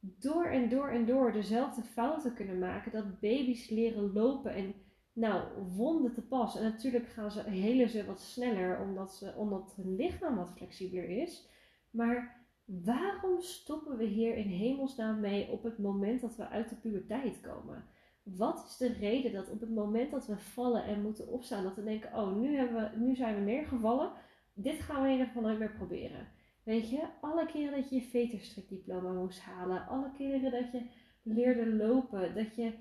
door 0.00 0.46
en 0.46 0.68
door 0.68 0.88
en 0.88 1.06
door 1.06 1.32
dezelfde 1.32 1.82
fouten 1.82 2.34
kunnen 2.34 2.58
maken. 2.58 2.92
Dat 2.92 3.20
baby's 3.20 3.70
leren 3.70 4.12
lopen 4.12 4.54
en 4.54 4.74
nou, 5.12 5.62
wonden 5.76 6.12
te 6.12 6.22
pas. 6.22 6.56
En 6.56 6.62
natuurlijk 6.62 7.06
gaan 7.06 7.30
ze, 7.30 7.42
helen 7.42 7.88
ze 7.88 8.04
wat 8.04 8.20
sneller 8.20 8.80
omdat, 8.80 9.14
ze, 9.14 9.34
omdat 9.36 9.74
hun 9.76 9.96
lichaam 9.96 10.36
wat 10.36 10.52
flexibeler 10.56 11.08
is. 11.08 11.48
Maar 11.90 12.46
waarom 12.68 13.40
stoppen 13.40 13.96
we 13.96 14.04
hier 14.04 14.36
in 14.36 14.48
hemelsnaam 14.48 15.20
mee 15.20 15.50
op 15.50 15.62
het 15.62 15.78
moment 15.78 16.20
dat 16.20 16.36
we 16.36 16.48
uit 16.48 16.68
de 16.68 16.74
puberteit 16.74 17.40
komen? 17.40 17.84
Wat 18.22 18.64
is 18.68 18.76
de 18.76 18.92
reden 18.92 19.32
dat 19.32 19.50
op 19.50 19.60
het 19.60 19.70
moment 19.70 20.10
dat 20.10 20.26
we 20.26 20.38
vallen 20.38 20.84
en 20.84 21.02
moeten 21.02 21.28
opstaan, 21.28 21.64
dat 21.64 21.74
we 21.74 21.84
denken: 21.84 22.14
oh, 22.14 22.36
nu, 22.36 22.56
hebben 22.56 22.90
we, 22.90 22.98
nu 22.98 23.14
zijn 23.14 23.34
we 23.34 23.40
neergevallen, 23.40 24.12
dit 24.54 24.80
gaan 24.80 25.02
we 25.02 25.08
in 25.08 25.18
ieder 25.18 25.42
nooit 25.42 25.58
meer 25.58 25.72
proberen. 25.72 26.28
Weet 26.62 26.90
je, 26.90 27.06
alle 27.20 27.46
keren 27.46 27.80
dat 27.80 27.88
je 27.88 27.94
je 27.94 28.02
veterstrikdiploma 28.02 29.12
moest 29.12 29.40
halen, 29.40 29.86
alle 29.86 30.12
keren 30.16 30.50
dat 30.50 30.72
je 30.72 30.82
leerde 31.22 31.74
lopen, 31.74 32.34
dat 32.34 32.54
je 32.56 32.72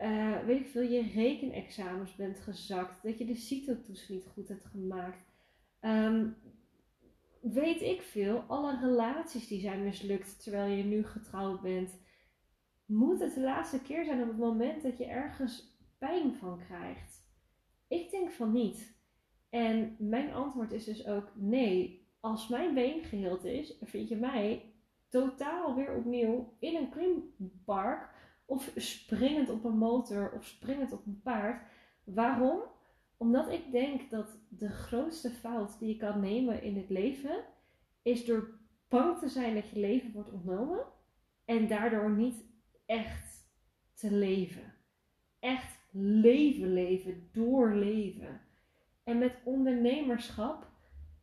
uh, 0.00 0.38
weet 0.46 0.60
ik 0.60 0.66
veel, 0.66 0.82
je 0.82 1.02
rekenexamens 1.14 2.16
bent 2.16 2.40
gezakt, 2.40 3.02
dat 3.02 3.18
je 3.18 3.24
de 3.24 3.34
CITO-toets 3.34 4.08
niet 4.08 4.26
goed 4.26 4.48
hebt 4.48 4.64
gemaakt. 4.64 5.24
Ehm, 5.80 6.28
weet 7.42 7.80
ik 7.80 8.02
veel, 8.02 8.44
alle 8.46 8.78
relaties 8.80 9.48
die 9.48 9.60
zijn 9.60 9.84
mislukt 9.84 10.42
terwijl 10.42 10.76
je 10.76 10.84
nu 10.84 11.06
getrouwd 11.06 11.60
bent. 11.60 12.00
Moet 12.86 13.20
het 13.20 13.34
de 13.34 13.40
laatste 13.40 13.82
keer 13.82 14.04
zijn 14.04 14.22
op 14.22 14.28
het 14.28 14.38
moment 14.38 14.82
dat 14.82 14.98
je 14.98 15.06
ergens 15.06 15.78
pijn 15.98 16.34
van 16.34 16.58
krijgt? 16.58 17.30
Ik 17.88 18.10
denk 18.10 18.30
van 18.30 18.52
niet. 18.52 19.00
En 19.50 19.96
mijn 19.98 20.32
antwoord 20.32 20.72
is 20.72 20.84
dus 20.84 21.06
ook 21.06 21.32
nee. 21.34 22.10
Als 22.20 22.48
mijn 22.48 22.74
been 22.74 23.04
geheeld 23.04 23.44
is, 23.44 23.78
vind 23.80 24.08
je 24.08 24.16
mij 24.16 24.74
totaal 25.08 25.74
weer 25.74 25.96
opnieuw 25.96 26.56
in 26.58 26.76
een 26.76 26.90
klimpark 26.90 28.10
of 28.46 28.72
springend 28.76 29.50
op 29.50 29.64
een 29.64 29.78
motor 29.78 30.32
of 30.32 30.44
springend 30.44 30.92
op 30.92 31.06
een 31.06 31.20
paard. 31.22 31.66
Waarom? 32.04 32.60
Omdat 33.22 33.52
ik 33.52 33.70
denk 33.70 34.10
dat 34.10 34.38
de 34.48 34.68
grootste 34.68 35.30
fout 35.30 35.78
die 35.78 35.88
je 35.88 35.96
kan 35.96 36.20
nemen 36.20 36.62
in 36.62 36.76
het 36.76 36.90
leven 36.90 37.44
is 38.02 38.24
door 38.24 38.58
bang 38.88 39.18
te 39.18 39.28
zijn 39.28 39.54
dat 39.54 39.68
je 39.68 39.80
leven 39.80 40.12
wordt 40.12 40.32
ontnomen 40.32 40.84
en 41.44 41.68
daardoor 41.68 42.10
niet 42.10 42.44
echt 42.86 43.50
te 43.94 44.12
leven. 44.12 44.74
Echt 45.38 45.78
leven 45.90 46.72
leven, 46.72 47.28
doorleven. 47.32 48.40
En 49.04 49.18
met 49.18 49.40
ondernemerschap, 49.44 50.70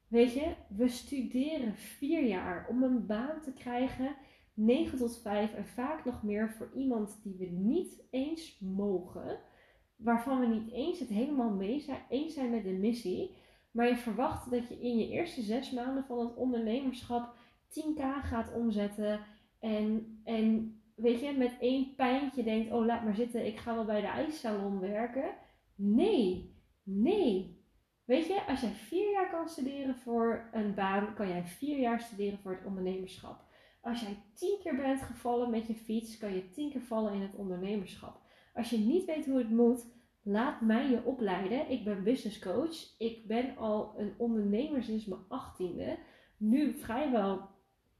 weet 0.07 0.33
je, 0.33 0.55
we 0.69 0.87
studeren 0.87 1.75
vier 1.75 2.23
jaar 2.23 2.67
om 2.69 2.83
een 2.83 3.05
baan 3.05 3.41
te 3.41 3.53
krijgen 3.53 4.15
9 4.53 4.97
tot 4.97 5.21
5 5.21 5.53
en 5.53 5.67
vaak 5.67 6.05
nog 6.05 6.23
meer 6.23 6.51
voor 6.51 6.71
iemand 6.75 7.19
die 7.23 7.35
we 7.37 7.45
niet 7.45 8.03
eens 8.09 8.59
mogen, 8.59 9.39
waarvan 9.99 10.39
we 10.39 10.45
niet 10.45 10.71
eens 10.71 10.99
het 10.99 11.09
helemaal 11.09 11.49
mee 11.49 11.79
zijn, 11.79 12.01
eens 12.09 12.33
zijn 12.33 12.49
met 12.49 12.63
de 12.63 12.69
missie, 12.69 13.35
maar 13.71 13.87
je 13.87 13.97
verwacht 13.97 14.51
dat 14.51 14.67
je 14.67 14.79
in 14.79 14.97
je 14.97 15.09
eerste 15.09 15.41
zes 15.41 15.71
maanden 15.71 16.03
van 16.03 16.19
het 16.19 16.35
ondernemerschap 16.35 17.33
10k 17.69 18.01
gaat 18.23 18.53
omzetten 18.53 19.19
en, 19.59 20.21
en 20.23 20.79
weet 20.95 21.19
je, 21.19 21.31
met 21.31 21.57
één 21.59 21.95
pijntje 21.95 22.43
denkt, 22.43 22.71
oh 22.71 22.85
laat 22.85 23.03
maar 23.03 23.15
zitten, 23.15 23.45
ik 23.45 23.57
ga 23.57 23.75
wel 23.75 23.85
bij 23.85 24.01
de 24.01 24.07
ijssalon 24.07 24.79
werken. 24.79 25.31
Nee, 25.75 26.55
nee. 26.83 27.57
Weet 28.05 28.27
je, 28.27 28.45
als 28.47 28.61
jij 28.61 28.71
vier 28.71 29.11
jaar 29.11 29.29
kan 29.29 29.49
studeren 29.49 29.95
voor 29.95 30.49
een 30.51 30.73
baan, 30.73 31.13
kan 31.13 31.27
jij 31.27 31.43
vier 31.43 31.79
jaar 31.79 32.01
studeren 32.01 32.39
voor 32.39 32.51
het 32.51 32.65
ondernemerschap. 32.65 33.41
Als 33.81 34.01
jij 34.01 34.17
tien 34.33 34.57
keer 34.61 34.75
bent 34.75 35.01
gevallen 35.01 35.49
met 35.49 35.67
je 35.67 35.75
fiets, 35.75 36.17
kan 36.17 36.33
je 36.33 36.49
tien 36.49 36.71
keer 36.71 36.81
vallen 36.81 37.13
in 37.13 37.21
het 37.21 37.35
ondernemerschap. 37.35 38.21
Als 38.59 38.69
je 38.69 38.77
niet 38.77 39.05
weet 39.05 39.25
hoe 39.25 39.37
het 39.37 39.49
moet, 39.49 39.85
laat 40.21 40.61
mij 40.61 40.89
je 40.89 41.03
opleiden. 41.03 41.69
Ik 41.69 41.83
ben 41.83 42.03
business 42.03 42.39
coach. 42.39 42.95
Ik 42.97 43.27
ben 43.27 43.57
al 43.57 43.93
een 43.97 44.13
ondernemer 44.17 44.83
sinds 44.83 45.05
mijn 45.05 45.21
achttiende. 45.27 45.97
Nu 46.37 46.73
vrijwel 46.73 47.49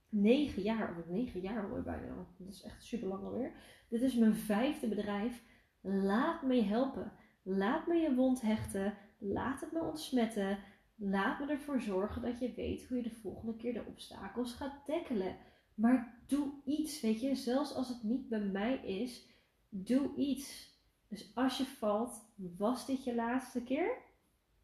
negen 0.10 0.62
jaar, 0.62 0.98
of 0.98 1.10
negen 1.10 1.42
jaar 1.42 1.64
alweer 1.64 1.84
bijna. 1.84 2.28
Dat 2.38 2.48
is 2.48 2.62
echt 2.62 2.84
super 2.84 3.08
lang 3.08 3.24
alweer. 3.24 3.52
Dit 3.90 4.02
is 4.02 4.16
mijn 4.16 4.34
vijfde 4.34 4.88
bedrijf. 4.88 5.44
Laat 5.82 6.42
me 6.42 6.64
helpen. 6.64 7.12
Laat 7.44 7.88
me 7.88 7.96
je 7.96 8.16
wond 8.16 8.42
hechten. 8.42 8.94
Laat 9.18 9.62
het 9.62 9.72
me 9.72 9.82
ontsmetten. 9.82 10.58
Laat 10.96 11.40
me 11.40 11.46
ervoor 11.52 11.82
zorgen 11.82 12.22
dat 12.22 12.40
je 12.40 12.54
weet 12.54 12.88
hoe 12.88 12.98
je 12.98 13.04
de 13.04 13.16
volgende 13.22 13.56
keer 13.56 13.74
de 13.74 13.86
obstakels 13.88 14.54
gaat 14.54 14.86
tackelen. 14.86 15.36
Maar 15.76 16.22
doe 16.28 16.52
iets, 16.66 17.02
weet 17.02 17.22
je. 17.22 17.36
Zelfs 17.36 17.76
als 17.76 17.88
het 17.88 18.04
niet 18.04 18.30
bij 18.30 18.42
mij 18.42 18.76
is, 18.76 19.28
doe 19.70 20.16
iets. 20.16 20.78
Dus 21.08 21.32
als 21.36 21.58
je 21.58 21.66
valt, 21.66 22.26
was 22.36 22.86
dit 22.86 23.04
je 23.04 23.16
laatste 23.16 23.64
keer? 23.64 23.98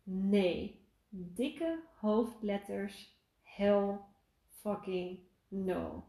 Nee. 0.03 0.83
Dikke 1.09 1.79
hoofdletters. 1.95 3.13
Hell 3.41 3.99
fucking 4.47 5.19
no. 5.47 6.03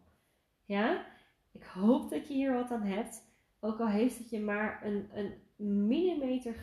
Ja? 0.64 1.06
Ik 1.52 1.62
hoop 1.62 2.11
dat 2.11 2.28
je 2.28 2.35
hier 2.35 2.52
wat 2.52 2.70
aan 2.70 2.82
hebt. 2.82 3.24
Ook 3.61 3.80
al 3.80 3.88
heeft 3.88 4.18
het 4.18 4.30
je 4.30 4.40
maar 4.40 4.85
een, 4.85 5.09
een 5.12 5.35
millimeter 5.87 6.54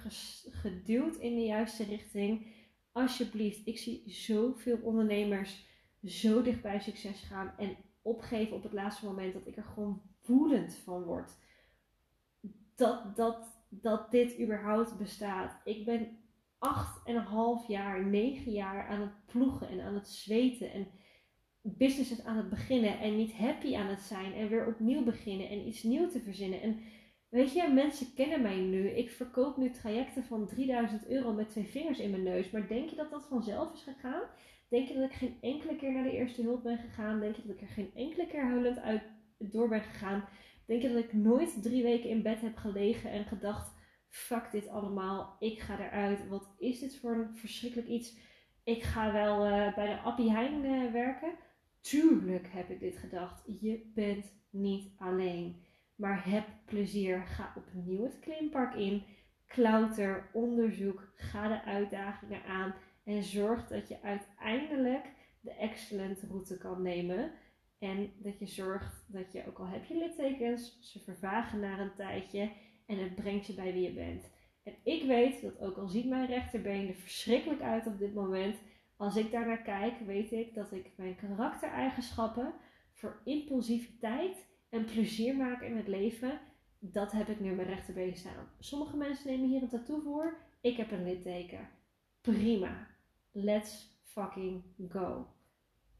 geduwd 0.52 1.15
in 1.15 1.36
de 1.36 1.46
juiste 1.46 1.84
richting. 1.84 2.48
Alsjeblieft, 2.91 3.67
ik 3.67 3.78
zie 3.78 4.04
zoveel 4.06 4.80
ondernemers 4.82 5.67
zo 6.04 6.41
dicht 6.41 6.62
bij 6.62 6.80
succes 6.80 7.22
gaan. 7.22 7.54
En 7.58 7.78
opgeven 8.02 8.56
op 8.56 8.63
het 8.63 8.74
laatste 8.74 9.06
moment 9.06 9.34
dat 9.34 9.48
ik 9.48 9.58
er 9.58 9.63
gewoon 9.63 10.02
woedend 10.26 10.76
van 10.76 11.04
word. 11.04 11.38
Dat, 12.76 13.16
dat, 13.16 13.66
dat 13.70 14.12
dit 14.12 14.40
überhaupt 14.40 14.98
bestaat. 14.98 15.62
Ik 15.64 15.86
ben 15.86 16.18
acht 16.58 17.08
en 17.08 17.16
een 17.16 17.22
half 17.22 17.68
jaar, 17.68 18.06
negen 18.06 18.52
jaar 18.52 18.88
aan 18.88 19.02
het 19.02 19.26
ploegen 19.26 19.70
en 19.70 19.82
aan 19.82 19.96
het 19.96 20.08
zweten 20.08 20.72
en 20.72 20.88
businesses 21.62 22.26
aan 22.26 22.38
het 22.38 22.50
beginnen 22.50 23.00
en 23.00 23.16
niet 23.16 23.34
happy 23.34 23.76
aan 23.76 23.88
het 23.88 24.02
zijn 24.02 24.34
en 24.34 24.50
weer 24.50 24.68
opnieuw 24.68 25.04
beginnen 25.04 25.50
en 25.50 25.68
iets 25.68 25.84
nieuws 25.84 26.12
te 26.12 26.20
verzinnen. 26.20 26.62
En 26.62 26.80
weet 27.30 27.54
je, 27.54 27.72
mensen 27.74 28.14
kennen 28.14 28.42
mij 28.42 28.60
nu. 28.60 28.90
Ik 28.90 29.10
verkoop 29.10 29.58
nu 29.58 29.72
trajecten 29.72 30.24
van 30.24 30.48
3000 30.48 31.08
euro 31.08 31.34
met 31.34 31.50
twee 31.50 31.68
vingers 31.68 32.00
in 32.00 32.10
mijn 32.10 32.24
neus. 32.24 32.52
Maar 32.52 32.68
denk 32.68 32.90
je 32.90 32.96
dat 32.96 33.12
dat 33.12 33.26
vanzelf 33.30 33.74
is 33.74 33.84
gegaan? 33.84 34.22
Denk 34.70 34.88
je 34.88 34.94
dat 34.94 35.04
ik 35.04 35.16
geen 35.16 35.38
enkele 35.42 35.76
keer 35.76 35.92
naar 35.92 36.04
de 36.04 36.12
eerste 36.12 36.42
hulp 36.42 36.64
ben 36.64 36.78
gegaan? 36.78 37.20
Denk 37.20 37.36
je 37.36 37.42
dat 37.42 37.56
ik 37.56 37.62
er 37.62 37.68
geen 37.68 37.92
enkele 37.96 38.28
keer 38.28 38.44
huilend 38.44 38.80
uit 38.80 39.04
door 39.38 39.70
ben 39.70 39.82
gegaan? 39.82 40.26
Denk 40.65 40.82
je 40.82 40.93
dat 40.93 41.04
ik 41.04 41.13
nooit 41.13 41.63
drie 41.63 41.84
weken 41.84 42.10
in 42.10 42.21
bed 42.21 42.41
heb 42.41 42.58
gelegen 42.58 43.12
en 43.12 43.26
gedacht: 43.26 43.73
fuck 44.10 44.52
dit 44.52 44.67
allemaal, 44.67 45.36
ik 45.39 45.60
ga 45.60 45.80
eruit. 45.80 46.28
Wat 46.28 46.56
is 46.58 46.80
dit 46.80 46.99
voor 46.99 47.15
een 47.15 47.36
verschrikkelijk 47.36 47.88
iets? 47.88 48.17
Ik 48.63 48.84
ga 48.84 49.12
wel 49.12 49.47
uh, 49.47 49.76
bij 49.76 49.86
de 49.86 49.99
Appie 50.02 50.32
Heijn 50.32 50.65
uh, 50.65 50.91
werken. 50.91 51.34
Tuurlijk 51.82 52.47
heb 52.52 52.69
ik 52.69 52.80
dit 52.80 52.97
gedacht. 52.97 53.43
Je 53.60 53.91
bent 53.95 54.34
niet 54.49 54.91
alleen. 54.97 55.62
Maar 55.95 56.30
heb 56.30 56.45
plezier. 56.65 57.26
Ga 57.26 57.54
opnieuw 57.56 58.04
het 58.04 58.19
klimpark 58.19 58.76
in. 58.76 59.04
Klauter, 59.47 60.30
onderzoek. 60.34 61.12
Ga 61.15 61.47
de 61.47 61.63
uitdagingen 61.63 62.43
aan. 62.43 62.76
En 63.04 63.23
zorg 63.23 63.67
dat 63.67 63.88
je 63.88 64.02
uiteindelijk 64.02 65.06
de 65.39 65.54
excellent 65.54 66.21
route 66.21 66.58
kan 66.58 66.82
nemen. 66.82 67.32
En 67.84 68.12
dat 68.17 68.39
je 68.39 68.46
zorgt 68.46 69.06
dat 69.08 69.32
je, 69.32 69.48
ook 69.48 69.60
al 69.60 69.67
heb 69.67 69.86
je 69.86 69.98
littekens, 69.98 70.78
ze 70.82 71.00
vervagen 71.00 71.60
na 71.60 71.80
een 71.80 71.96
tijdje. 71.96 72.52
En 72.86 72.98
het 72.98 73.15
brengt 73.15 73.48
je 73.48 73.54
bij 73.54 73.74
wie 73.74 73.82
je 73.82 73.93
bent. 73.93 74.32
En 74.63 74.74
ik 74.84 75.04
weet 75.04 75.41
dat 75.41 75.60
ook 75.60 75.78
al 75.78 75.88
ziet 75.88 76.06
mijn 76.06 76.28
rechterbeen 76.28 76.88
er 76.88 76.96
verschrikkelijk 76.96 77.62
uit 77.62 77.88
op 77.88 77.98
dit 77.98 78.13
moment 78.13 78.58
als 78.96 79.15
ik 79.15 79.32
daarnaar 79.32 79.62
kijk, 79.62 80.00
weet 80.00 80.32
ik 80.32 80.54
dat 80.54 80.72
ik 80.72 80.91
mijn 80.96 81.15
karaktereigenschappen 81.15 82.54
voor 82.93 83.22
impulsiviteit 83.24 84.48
en 84.69 84.86
plezier 84.86 85.36
maken 85.36 85.67
in 85.67 85.78
het 85.78 85.88
leven, 85.88 86.39
dat 86.80 87.12
heb 87.12 87.30
ik 87.30 87.39
nu 87.39 87.50
in 87.50 87.56
mijn 87.56 87.67
rechterbeen 87.67 88.15
staan. 88.15 88.50
Sommige 88.60 88.98
mensen 88.98 89.28
nemen 89.28 89.50
hier 89.50 89.62
een 89.62 89.69
tattoo 89.69 90.00
voor. 90.00 90.38
Ik 90.62 90.78
heb 90.78 90.91
een 90.91 91.04
litteken. 91.04 91.69
Prima. 92.22 92.88
Let's 93.32 94.00
fucking 94.04 94.63
go. 94.89 95.28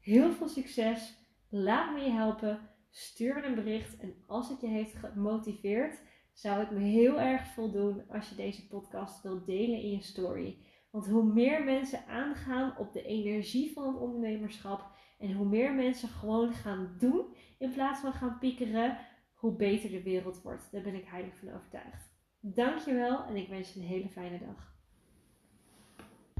Heel 0.00 0.32
veel 0.32 0.48
succes. 0.48 1.23
Laat 1.56 1.92
me 1.92 2.00
je 2.00 2.10
helpen. 2.10 2.58
Stuur 2.90 3.34
me 3.34 3.42
een 3.42 3.54
bericht. 3.54 3.96
En 3.96 4.14
als 4.26 4.48
het 4.48 4.60
je 4.60 4.66
heeft 4.66 4.94
gemotiveerd, 4.94 6.00
zou 6.32 6.58
het 6.58 6.70
me 6.70 6.78
heel 6.78 7.20
erg 7.20 7.46
voldoen 7.46 8.02
als 8.08 8.28
je 8.28 8.34
deze 8.34 8.66
podcast 8.66 9.22
wilt 9.22 9.46
delen 9.46 9.82
in 9.82 9.90
je 9.90 10.02
story. 10.02 10.58
Want 10.90 11.06
hoe 11.06 11.24
meer 11.24 11.64
mensen 11.64 12.06
aangaan 12.06 12.78
op 12.78 12.92
de 12.92 13.02
energie 13.02 13.72
van 13.72 13.86
het 13.86 13.96
ondernemerschap 13.96 14.90
en 15.18 15.32
hoe 15.32 15.46
meer 15.46 15.74
mensen 15.74 16.08
gewoon 16.08 16.52
gaan 16.52 16.94
doen 16.98 17.26
in 17.58 17.72
plaats 17.72 18.00
van 18.00 18.12
gaan 18.12 18.38
piekeren, 18.38 18.98
hoe 19.34 19.56
beter 19.56 19.90
de 19.90 20.02
wereld 20.02 20.42
wordt. 20.42 20.72
Daar 20.72 20.82
ben 20.82 20.94
ik 20.94 21.06
heilig 21.06 21.38
van 21.38 21.54
overtuigd. 21.54 22.12
Dankjewel 22.40 23.24
en 23.24 23.36
ik 23.36 23.48
wens 23.48 23.72
je 23.72 23.80
een 23.80 23.86
hele 23.86 24.08
fijne 24.08 24.38
dag. 24.38 24.73